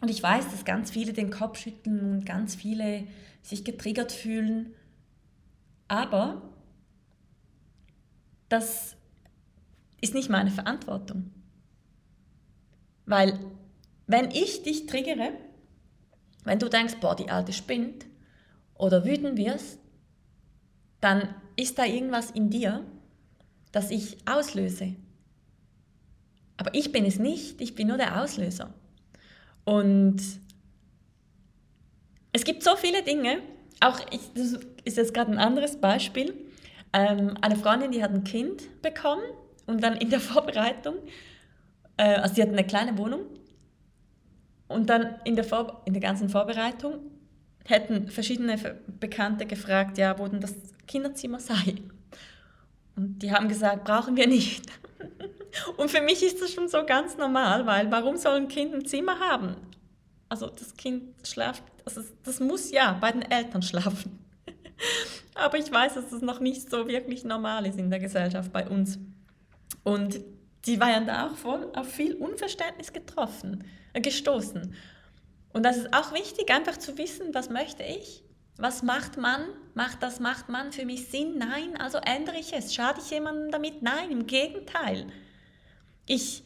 Und 0.00 0.10
ich 0.10 0.22
weiß, 0.22 0.50
dass 0.50 0.64
ganz 0.64 0.90
viele 0.90 1.12
den 1.12 1.30
Kopf 1.30 1.58
schütteln 1.58 2.00
und 2.12 2.26
ganz 2.26 2.54
viele 2.54 3.06
sich 3.42 3.64
getriggert 3.64 4.12
fühlen. 4.12 4.74
Aber 5.88 6.42
das 8.48 8.96
ist 10.00 10.14
nicht 10.14 10.28
meine 10.28 10.50
Verantwortung. 10.50 11.30
Weil 13.06 13.38
wenn 14.06 14.30
ich 14.30 14.62
dich 14.62 14.86
triggere, 14.86 15.32
wenn 16.44 16.58
du 16.58 16.68
denkst, 16.68 16.96
boah, 17.00 17.16
die 17.16 17.30
Alte 17.30 17.52
spinnt 17.52 18.06
oder 18.74 19.04
wütend 19.04 19.38
wirst, 19.38 19.78
dann 21.00 21.34
ist 21.56 21.78
da 21.78 21.84
irgendwas 21.84 22.30
in 22.30 22.50
dir, 22.50 22.84
das 23.72 23.90
ich 23.90 24.18
auslöse. 24.28 24.94
Aber 26.56 26.74
ich 26.74 26.92
bin 26.92 27.04
es 27.04 27.18
nicht, 27.18 27.60
ich 27.60 27.74
bin 27.74 27.88
nur 27.88 27.96
der 27.96 28.22
Auslöser. 28.22 28.72
Und 29.64 30.20
es 32.32 32.44
gibt 32.44 32.62
so 32.62 32.76
viele 32.76 33.02
Dinge, 33.02 33.38
auch 33.80 34.00
ich, 34.10 34.20
das 34.34 34.58
ist 34.84 34.96
jetzt 34.96 35.14
gerade 35.14 35.32
ein 35.32 35.38
anderes 35.38 35.80
Beispiel. 35.80 36.34
Ähm, 36.92 37.36
eine 37.42 37.56
Freundin, 37.56 37.92
die 37.92 38.02
hat 38.02 38.12
ein 38.12 38.24
Kind 38.24 38.80
bekommen 38.82 39.24
und 39.66 39.82
dann 39.82 39.96
in 39.96 40.10
der 40.10 40.20
Vorbereitung 40.32 40.96
äh, 41.96 42.16
also 42.16 42.34
sie 42.34 42.42
hatten 42.42 42.52
eine 42.52 42.66
kleine 42.66 42.96
Wohnung 42.98 43.22
und 44.68 44.90
dann 44.90 45.16
in 45.24 45.36
der, 45.36 45.44
Vor 45.44 45.82
in 45.84 45.92
der 45.92 46.02
ganzen 46.02 46.28
Vorbereitung 46.28 46.98
hätten 47.64 48.08
verschiedene 48.08 48.56
Bekannte 49.00 49.46
gefragt, 49.46 49.98
ja, 49.98 50.18
wo 50.18 50.28
denn 50.28 50.40
das 50.40 50.54
Kinderzimmer 50.86 51.40
sei. 51.40 51.76
Und 52.94 53.18
die 53.20 53.32
haben 53.32 53.48
gesagt, 53.48 53.84
brauchen 53.84 54.16
wir 54.16 54.26
nicht. 54.26 54.66
Und 55.76 55.90
für 55.90 56.00
mich 56.00 56.22
ist 56.22 56.40
das 56.40 56.52
schon 56.52 56.68
so 56.68 56.84
ganz 56.84 57.16
normal, 57.16 57.66
weil 57.66 57.90
warum 57.90 58.16
soll 58.16 58.36
ein 58.36 58.48
Kind 58.48 58.74
ein 58.74 58.84
Zimmer 58.84 59.18
haben? 59.20 59.56
Also 60.28 60.48
das 60.48 60.76
Kind 60.76 61.14
schlaft, 61.26 61.62
also 61.84 62.02
das 62.24 62.40
muss 62.40 62.70
ja 62.70 62.92
bei 63.00 63.12
den 63.12 63.22
Eltern 63.22 63.62
schlafen. 63.62 64.18
Aber 65.34 65.58
ich 65.58 65.70
weiß, 65.70 65.94
dass 65.94 66.10
das 66.10 66.22
noch 66.22 66.40
nicht 66.40 66.70
so 66.70 66.88
wirklich 66.88 67.24
normal 67.24 67.66
ist 67.66 67.78
in 67.78 67.90
der 67.90 68.00
Gesellschaft 68.00 68.52
bei 68.52 68.68
uns. 68.68 68.98
Und 69.84 70.20
die 70.64 70.80
waren 70.80 71.06
da 71.06 71.28
auch 71.28 71.36
voll 71.36 71.70
auf 71.74 71.88
viel 71.88 72.14
Unverständnis 72.14 72.92
getroffen, 72.92 73.64
äh, 73.92 74.00
gestoßen. 74.00 74.74
Und 75.52 75.62
das 75.62 75.76
ist 75.76 75.94
auch 75.94 76.12
wichtig, 76.12 76.50
einfach 76.52 76.76
zu 76.76 76.98
wissen, 76.98 77.32
was 77.32 77.48
möchte 77.50 77.82
ich? 77.82 78.24
Was 78.58 78.82
macht 78.82 79.16
man? 79.16 79.46
Macht 79.74 80.02
das, 80.02 80.18
macht 80.18 80.48
man 80.48 80.72
für 80.72 80.84
mich 80.84 81.08
Sinn? 81.08 81.38
Nein, 81.38 81.76
also 81.78 81.98
ändere 81.98 82.38
ich 82.38 82.52
es. 82.52 82.74
Schade 82.74 83.00
ich 83.02 83.10
jemandem 83.10 83.50
damit? 83.50 83.82
Nein, 83.82 84.10
im 84.10 84.26
Gegenteil. 84.26 85.06
Ich, 86.06 86.44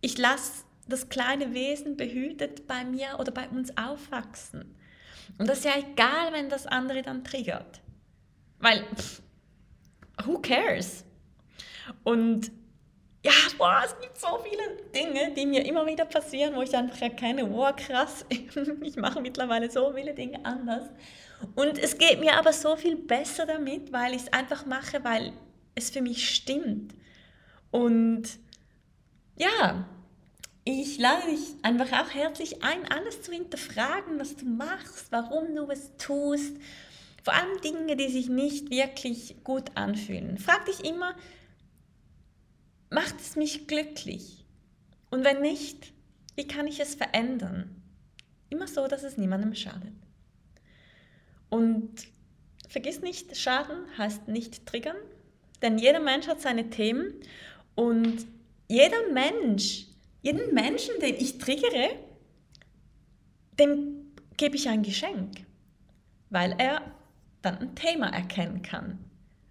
ich 0.00 0.18
lasse 0.18 0.64
das 0.88 1.08
kleine 1.08 1.52
Wesen 1.54 1.96
behütet 1.96 2.66
bei 2.66 2.84
mir 2.84 3.18
oder 3.18 3.32
bei 3.32 3.48
uns 3.48 3.76
aufwachsen. 3.76 4.74
Und 5.36 5.48
das 5.48 5.58
ist 5.58 5.64
ja 5.64 5.76
egal, 5.76 6.32
wenn 6.32 6.48
das 6.48 6.66
andere 6.66 7.02
dann 7.02 7.24
triggert. 7.24 7.80
Weil, 8.58 8.84
pff, 8.94 9.22
who 10.24 10.38
cares? 10.38 11.04
Und 12.04 12.50
ja, 13.24 13.32
boah, 13.56 13.82
es 13.84 13.98
gibt 14.00 14.18
so 14.18 14.38
viele 14.38 14.82
Dinge, 14.94 15.32
die 15.34 15.44
mir 15.44 15.64
immer 15.66 15.86
wieder 15.86 16.04
passieren, 16.04 16.54
wo 16.54 16.62
ich 16.62 16.74
einfach 16.74 17.00
erkenne, 17.02 17.44
boah, 17.44 17.74
krass, 17.74 18.24
ich 18.30 18.96
mache 18.96 19.20
mittlerweile 19.20 19.70
so 19.70 19.92
viele 19.92 20.14
Dinge 20.14 20.44
anders. 20.44 20.88
Und 21.54 21.78
es 21.78 21.98
geht 21.98 22.20
mir 22.20 22.34
aber 22.34 22.52
so 22.52 22.76
viel 22.76 22.96
besser 22.96 23.46
damit, 23.46 23.92
weil 23.92 24.14
ich 24.14 24.22
es 24.22 24.32
einfach 24.32 24.66
mache, 24.66 25.02
weil 25.04 25.32
es 25.74 25.90
für 25.90 26.00
mich 26.00 26.34
stimmt. 26.34 26.94
Und 27.70 28.24
ja, 29.38 29.88
ich 30.64 30.98
lade 30.98 31.30
dich 31.30 31.54
einfach 31.62 31.92
auch 31.92 32.10
herzlich 32.14 32.62
ein, 32.62 32.90
alles 32.90 33.22
zu 33.22 33.32
hinterfragen, 33.32 34.18
was 34.18 34.36
du 34.36 34.44
machst, 34.44 35.10
warum 35.10 35.54
du 35.54 35.70
es 35.70 35.96
tust. 35.96 36.56
Vor 37.24 37.34
allem 37.34 37.60
Dinge, 37.62 37.96
die 37.96 38.08
sich 38.08 38.28
nicht 38.28 38.70
wirklich 38.70 39.36
gut 39.44 39.76
anfühlen. 39.76 40.38
Frag 40.38 40.66
dich 40.66 40.84
immer, 40.84 41.14
macht 42.90 43.18
es 43.20 43.36
mich 43.36 43.66
glücklich? 43.66 44.44
Und 45.10 45.24
wenn 45.24 45.40
nicht, 45.40 45.92
wie 46.36 46.46
kann 46.46 46.66
ich 46.66 46.80
es 46.80 46.94
verändern? 46.94 47.82
Immer 48.50 48.66
so, 48.66 48.86
dass 48.88 49.02
es 49.02 49.16
niemandem 49.16 49.54
schadet. 49.54 49.92
Und 51.48 52.08
vergiss 52.68 53.00
nicht, 53.00 53.36
Schaden 53.36 53.86
heißt 53.96 54.28
nicht 54.28 54.66
triggern, 54.66 54.96
denn 55.62 55.78
jeder 55.78 56.00
Mensch 56.00 56.28
hat 56.28 56.40
seine 56.40 56.68
Themen 56.70 57.14
und 57.74 58.26
jeder 58.68 59.08
Mensch, 59.12 59.86
jeden 60.22 60.54
Menschen, 60.54 60.94
den 61.00 61.16
ich 61.16 61.38
triggere, 61.38 61.90
dem 63.58 64.12
gebe 64.36 64.56
ich 64.56 64.68
ein 64.68 64.82
Geschenk, 64.82 65.44
weil 66.30 66.54
er 66.58 66.82
dann 67.42 67.58
ein 67.58 67.74
Thema 67.74 68.08
erkennen 68.08 68.62
kann. 68.62 68.98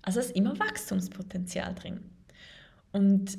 Also 0.02 0.20
ist 0.20 0.36
immer 0.36 0.58
Wachstumspotenzial 0.60 1.76
drin. 1.76 2.00
Und 2.94 3.38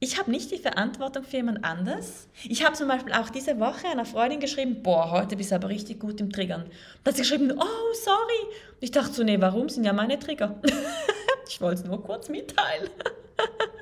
ich 0.00 0.18
habe 0.18 0.30
nicht 0.30 0.50
die 0.52 0.58
Verantwortung 0.58 1.24
für 1.24 1.38
jemand 1.38 1.64
anders. 1.64 2.28
Ich 2.44 2.64
habe 2.64 2.74
zum 2.76 2.86
Beispiel 2.86 3.12
auch 3.12 3.30
diese 3.30 3.58
Woche 3.58 3.88
einer 3.88 4.04
Freundin 4.04 4.38
geschrieben, 4.38 4.82
boah, 4.82 5.10
heute 5.10 5.36
bist 5.36 5.50
du 5.50 5.56
aber 5.56 5.68
richtig 5.68 5.98
gut 5.98 6.20
im 6.20 6.30
Triggern. 6.30 6.70
Da 7.02 7.10
hat 7.10 7.16
sie 7.16 7.22
geschrieben, 7.22 7.52
oh, 7.52 7.94
sorry. 8.04 8.54
Ich 8.80 8.92
dachte 8.92 9.12
so, 9.12 9.24
nee, 9.24 9.40
warum 9.40 9.68
sind 9.68 9.84
ja 9.84 9.92
meine 9.92 10.18
Trigger? 10.18 10.60
ich 11.48 11.60
wollte 11.60 11.82
es 11.82 11.86
nur 11.86 12.02
kurz 12.02 12.28
mitteilen. 12.28 12.88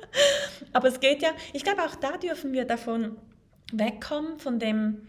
aber 0.77 0.89
es 0.89 0.99
geht 0.99 1.23
ja, 1.23 1.31
ich 1.53 1.63
glaube 1.63 1.81
auch 1.81 1.95
da 1.95 2.17
dürfen 2.17 2.53
wir 2.53 2.63
davon 2.63 3.17
wegkommen, 3.73 4.37
von 4.37 4.59
dem, 4.59 5.07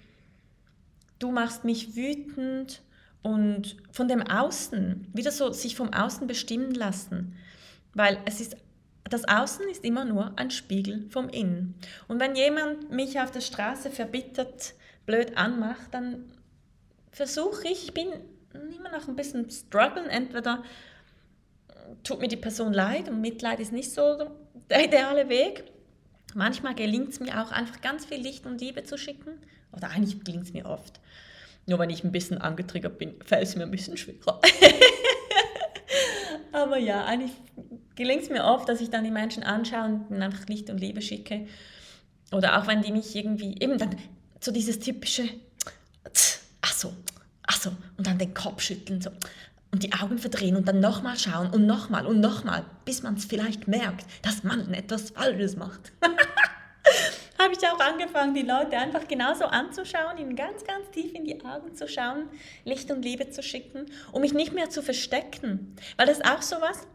du 1.18 1.31
machst 1.31 1.64
mich 1.64 1.94
wütend 1.94 2.81
und 3.20 3.76
von 3.92 4.09
dem 4.09 4.22
Außen, 4.22 5.09
wieder 5.12 5.31
so 5.31 5.52
sich 5.52 5.76
vom 5.76 5.92
Außen 5.92 6.26
bestimmen 6.26 6.72
lassen. 6.72 7.37
Weil 7.92 8.16
es 8.24 8.40
ist 8.40 8.57
das 9.04 9.28
Außen 9.28 9.68
ist 9.68 9.85
immer 9.85 10.07
nur 10.07 10.38
ein 10.38 10.50
Spiegel 10.50 11.07
vom 11.11 11.28
Innen. 11.28 11.74
Und 12.09 12.18
wenn 12.18 12.35
jemand 12.35 12.90
mich 12.90 13.20
auf 13.20 13.31
der 13.31 13.42
Straße 13.42 13.90
verbittert, 13.90 14.72
blöd 15.04 15.37
anmacht, 15.37 15.92
dann 15.92 16.33
versuche 17.12 17.68
ich, 17.68 17.85
ich 17.85 17.94
bin 17.94 18.09
immer 18.54 18.90
noch 18.90 19.07
ein 19.07 19.16
bisschen 19.16 19.50
strugglen, 19.50 20.07
entweder 20.07 20.62
tut 22.03 22.20
mir 22.20 22.29
die 22.29 22.37
Person 22.37 22.72
leid 22.72 23.09
und 23.09 23.20
Mitleid 23.20 23.61
ist 23.61 23.72
nicht 23.72 23.92
so 23.92 24.31
der 24.70 24.85
ideale 24.85 25.29
Weg. 25.29 25.64
Manchmal 26.35 26.74
gelingt 26.74 27.11
es 27.11 27.20
mir 27.20 27.42
auch 27.42 27.53
einfach 27.53 27.81
ganz 27.81 28.05
viel 28.05 28.20
Licht 28.20 28.46
und 28.46 28.61
Liebe 28.61 28.85
zu 28.85 28.98
schicken. 28.98 29.40
Oder 29.72 29.90
eigentlich 29.90 30.22
gelingt 30.24 30.44
es 30.44 30.53
mir 30.53 30.66
oft. 30.66 31.01
Nur 31.66 31.79
wenn 31.79 31.90
ich 31.90 32.05
ein 32.05 32.12
bisschen 32.12 32.38
angetriggert 32.38 32.98
bin, 32.98 33.14
fällt 33.24 33.44
es 33.44 33.57
mir 33.57 33.64
ein 33.64 33.70
bisschen 33.70 33.96
schwerer. 33.96 34.40
Aber 36.53 36.79
ja, 36.79 37.05
eigentlich 37.05 37.33
gelingt 37.94 38.22
es 38.22 38.31
mir 38.31 38.44
oft, 38.44 38.68
dass 38.68 38.81
ich 38.81 38.90
dann 38.90 39.05
die 39.05 39.11
Menschen 39.11 39.42
anschaue 39.42 40.01
und 40.09 40.22
einfach 40.22 40.46
Licht 40.46 40.70
und 40.70 40.79
Liebe 40.79 41.03
schicke. 41.03 41.46
Oder 42.33 42.59
auch 42.59 42.66
wenn 42.66 42.83
die 42.83 42.92
mich 42.92 43.14
irgendwie, 43.14 43.57
eben 43.61 43.79
dann 43.79 43.96
so 44.40 44.53
dieses 44.53 44.79
typische, 44.79 45.24
ach 46.62 46.72
so, 46.72 46.94
ach 47.42 47.61
so, 47.61 47.70
und 47.96 48.07
dann 48.07 48.18
den 48.18 48.35
Kopf 48.35 48.62
schütteln 48.62 49.01
so 49.01 49.11
und 49.70 49.83
die 49.83 49.92
Augen 49.92 50.18
verdrehen 50.18 50.57
und 50.57 50.66
dann 50.66 50.81
nochmal 50.81 51.18
schauen 51.18 51.50
und 51.50 51.66
nochmal 51.66 52.07
und 52.07 52.20
nochmal, 52.20 52.64
bis 52.85 53.02
man 53.02 53.14
es 53.14 53.24
vielleicht 53.24 53.68
merkt, 53.68 54.07
dass 54.22 54.42
man 54.42 54.72
etwas 54.72 55.11
Falsches 55.11 55.57
macht. 55.57 55.92
habe 57.38 57.52
ich 57.52 57.66
auch 57.68 57.78
angefangen, 57.78 58.35
die 58.35 58.42
Leute 58.42 58.76
einfach 58.76 59.07
genauso 59.07 59.44
anzuschauen, 59.44 60.18
ihnen 60.18 60.37
ganz, 60.37 60.64
ganz 60.64 60.90
tief 60.90 61.12
in 61.12 61.24
die 61.24 61.42
Augen 61.44 61.74
zu 61.74 61.88
schauen, 61.88 62.28
Licht 62.64 62.90
und 62.90 63.04
Liebe 63.04 63.31
zu 63.31 63.42
schicken, 63.42 63.87
um 64.12 64.22
mich 64.22 64.35
nicht 64.35 64.52
mehr 64.52 64.70
zu 64.70 64.83
verstecken. 64.83 65.76
Weil 65.96 66.07
das 66.07 66.18
ist 66.18 66.26
auch 66.26 66.42
so 66.42 66.57
was, 66.61 66.87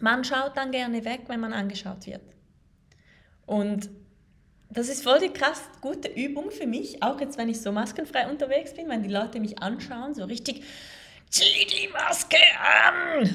man 0.00 0.24
schaut 0.24 0.56
dann 0.56 0.70
gerne 0.70 1.04
weg, 1.04 1.22
wenn 1.28 1.40
man 1.40 1.52
angeschaut 1.52 2.06
wird. 2.06 2.22
Und 3.46 3.88
das 4.70 4.88
ist 4.88 5.02
voll 5.02 5.18
die 5.18 5.30
krass 5.30 5.62
gute 5.80 6.08
Übung 6.08 6.50
für 6.50 6.66
mich, 6.66 7.02
auch 7.02 7.20
jetzt, 7.20 7.38
wenn 7.38 7.48
ich 7.48 7.62
so 7.62 7.72
maskenfrei 7.72 8.28
unterwegs 8.28 8.74
bin, 8.74 8.88
wenn 8.88 9.02
die 9.02 9.08
Leute 9.08 9.40
mich 9.40 9.62
anschauen, 9.62 10.14
so 10.14 10.24
richtig, 10.24 10.64
zieh 11.30 11.66
die 11.66 11.88
Maske 11.88 12.38
an! 12.58 13.34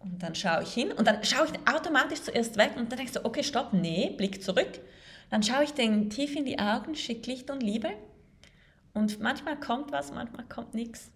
Und 0.00 0.22
dann 0.22 0.34
schaue 0.34 0.62
ich 0.62 0.72
hin 0.72 0.92
und 0.92 1.06
dann 1.06 1.22
schaue 1.24 1.46
ich 1.46 1.72
automatisch 1.72 2.22
zuerst 2.22 2.56
weg 2.56 2.72
und 2.76 2.90
dann 2.90 2.98
denke 2.98 3.04
ich 3.04 3.12
so, 3.12 3.24
okay, 3.24 3.42
stopp, 3.42 3.72
nee, 3.72 4.14
Blick 4.16 4.42
zurück. 4.42 4.80
Dann 5.30 5.42
schaue 5.42 5.64
ich 5.64 5.72
denen 5.72 6.08
tief 6.08 6.34
in 6.34 6.44
die 6.44 6.58
Augen, 6.58 6.94
schicke 6.94 7.30
Licht 7.30 7.50
und 7.50 7.62
Liebe. 7.62 7.90
Und 8.94 9.20
manchmal 9.20 9.58
kommt 9.60 9.92
was, 9.92 10.12
manchmal 10.12 10.46
kommt 10.48 10.74
nichts. 10.74 11.10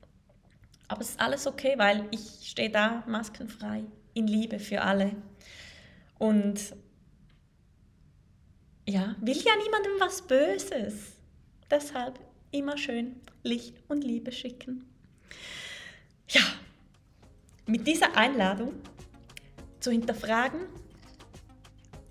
Aber 0.89 1.01
es 1.01 1.11
ist 1.11 1.21
alles 1.21 1.47
okay, 1.47 1.75
weil 1.79 2.07
ich 2.11 2.49
stehe 2.49 2.71
da 2.71 3.03
maskenfrei 3.07 3.85
in 4.15 4.27
Liebe 4.27 4.59
für 4.59 4.83
alle. 4.83 5.17
Und 6.19 6.61
ja, 8.87 9.17
will 9.21 9.37
ja 9.37 9.53
niemandem 9.57 9.93
was 9.99 10.23
Böses. 10.23 11.17
Deshalb 11.71 12.19
immer 12.51 12.77
schön 12.77 13.17
Licht 13.43 13.75
und 13.89 14.05
Liebe 14.05 14.33
schicken. 14.33 14.85
Ja, 16.33 16.41
mit 17.67 17.87
dieser 17.87 18.17
Einladung 18.17 18.73
zu 19.81 19.91
hinterfragen, 19.91 20.61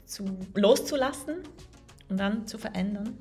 zu 0.05 0.25
loszulassen 0.53 1.37
und 2.09 2.17
dann 2.17 2.45
zu 2.45 2.57
verändern, 2.57 3.17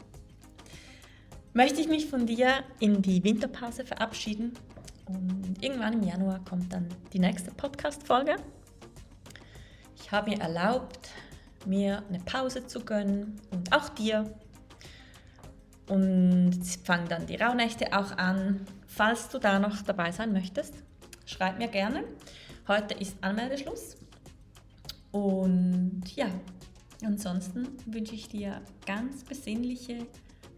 möchte 1.52 1.80
ich 1.80 1.88
mich 1.88 2.06
von 2.06 2.26
dir 2.26 2.64
in 2.80 3.00
die 3.02 3.24
Winterpause 3.24 3.84
verabschieden. 3.84 4.52
Und 5.06 5.56
irgendwann 5.60 5.94
im 5.94 6.02
Januar 6.02 6.44
kommt 6.44 6.72
dann 6.72 6.88
die 7.12 7.18
nächste 7.18 7.50
Podcast-Folge. 7.50 8.36
Ich 9.96 10.12
habe 10.12 10.30
mir 10.30 10.40
erlaubt, 10.40 11.10
mir 11.66 12.02
eine 12.08 12.20
Pause 12.20 12.66
zu 12.66 12.80
gönnen 12.80 13.40
und 13.50 13.72
auch 13.74 13.88
dir. 13.88 14.32
Und 15.88 16.60
fangen 16.84 17.08
dann 17.08 17.26
die 17.26 17.36
Rauhnächte 17.36 17.96
auch 17.96 18.12
an. 18.16 18.66
Falls 18.86 19.28
du 19.28 19.38
da 19.38 19.58
noch 19.58 19.82
dabei 19.82 20.12
sein 20.12 20.32
möchtest, 20.32 20.74
schreib 21.30 21.58
mir 21.58 21.68
gerne. 21.68 22.04
Heute 22.68 22.94
ist 22.94 23.16
Anmeldeschluss. 23.22 23.96
Und 25.12 26.02
ja, 26.14 26.28
Ansonsten 27.04 27.66
wünsche 27.86 28.14
ich 28.14 28.28
dir 28.28 28.60
ganz 28.86 29.24
besinnliche, 29.24 30.06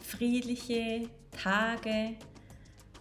friedliche 0.01 1.09
Tage, 1.31 2.17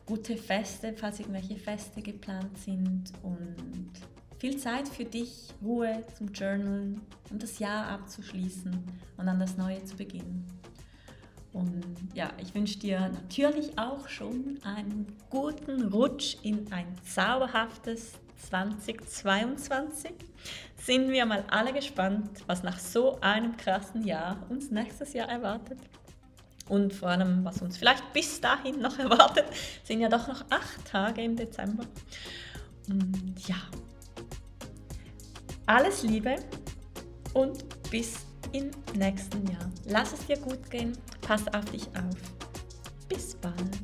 gute 0.06 0.38
Feste, 0.38 0.94
falls 0.94 1.20
irgendwelche 1.20 1.58
Feste 1.58 2.02
geplant 2.02 2.56
sind 2.58 3.12
und 3.24 3.92
viel 4.38 4.58
Zeit 4.58 4.88
für 4.88 5.06
dich, 5.06 5.50
Ruhe 5.64 6.04
zum 6.18 6.32
Journalen 6.34 7.02
und 7.32 7.42
das 7.42 7.60
Jahr 7.60 7.88
abzuschließen 7.88 8.72
und 9.18 9.26
dann 9.26 9.40
das 9.40 9.58
Neue 9.58 9.84
zu 9.86 9.96
beginnen. 9.96 10.46
Und 11.54 11.84
ja, 12.14 12.32
ich 12.42 12.56
wünsche 12.56 12.80
dir 12.80 13.00
natürlich 13.10 13.78
auch 13.78 14.08
schon 14.08 14.60
einen 14.64 15.08
guten 15.30 15.88
Rutsch 15.88 16.38
in 16.44 16.72
ein 16.72 16.88
zauberhaftes 17.04 18.14
2022 18.50 20.14
sind 20.84 21.12
wir 21.12 21.26
mal 21.26 21.44
alle 21.50 21.74
gespannt, 21.74 22.44
was 22.48 22.64
nach 22.64 22.80
so 22.80 23.20
einem 23.22 23.56
krassen 23.56 24.06
Jahr 24.06 24.38
uns 24.50 24.72
nächstes 24.72 25.14
Jahr 25.14 25.30
erwartet. 25.30 25.78
Und 26.68 26.94
vor 26.94 27.10
allem, 27.10 27.44
was 27.44 27.62
uns 27.62 27.78
vielleicht 27.78 28.14
bis 28.14 28.40
dahin 28.42 28.80
noch 28.80 28.98
erwartet, 29.00 29.46
sind 29.84 30.02
ja 30.02 30.10
doch 30.10 30.28
noch 30.28 30.44
acht 30.50 30.86
Tage 30.86 31.22
im 31.22 31.36
Dezember. 31.36 31.86
Und 32.90 33.48
ja, 33.48 33.58
alles 35.66 36.04
Liebe 36.04 36.36
und 37.34 37.64
bis 37.90 38.26
im 38.54 38.72
nächsten 38.98 39.46
Jahr. 39.48 39.70
Lass 39.86 40.14
es 40.14 40.26
dir 40.26 40.38
gut 40.38 40.70
gehen, 40.70 40.98
pass 41.22 41.48
auf 41.54 41.66
dich 41.66 41.88
auf. 41.88 42.16
Bis 43.08 43.36
bald. 43.36 43.81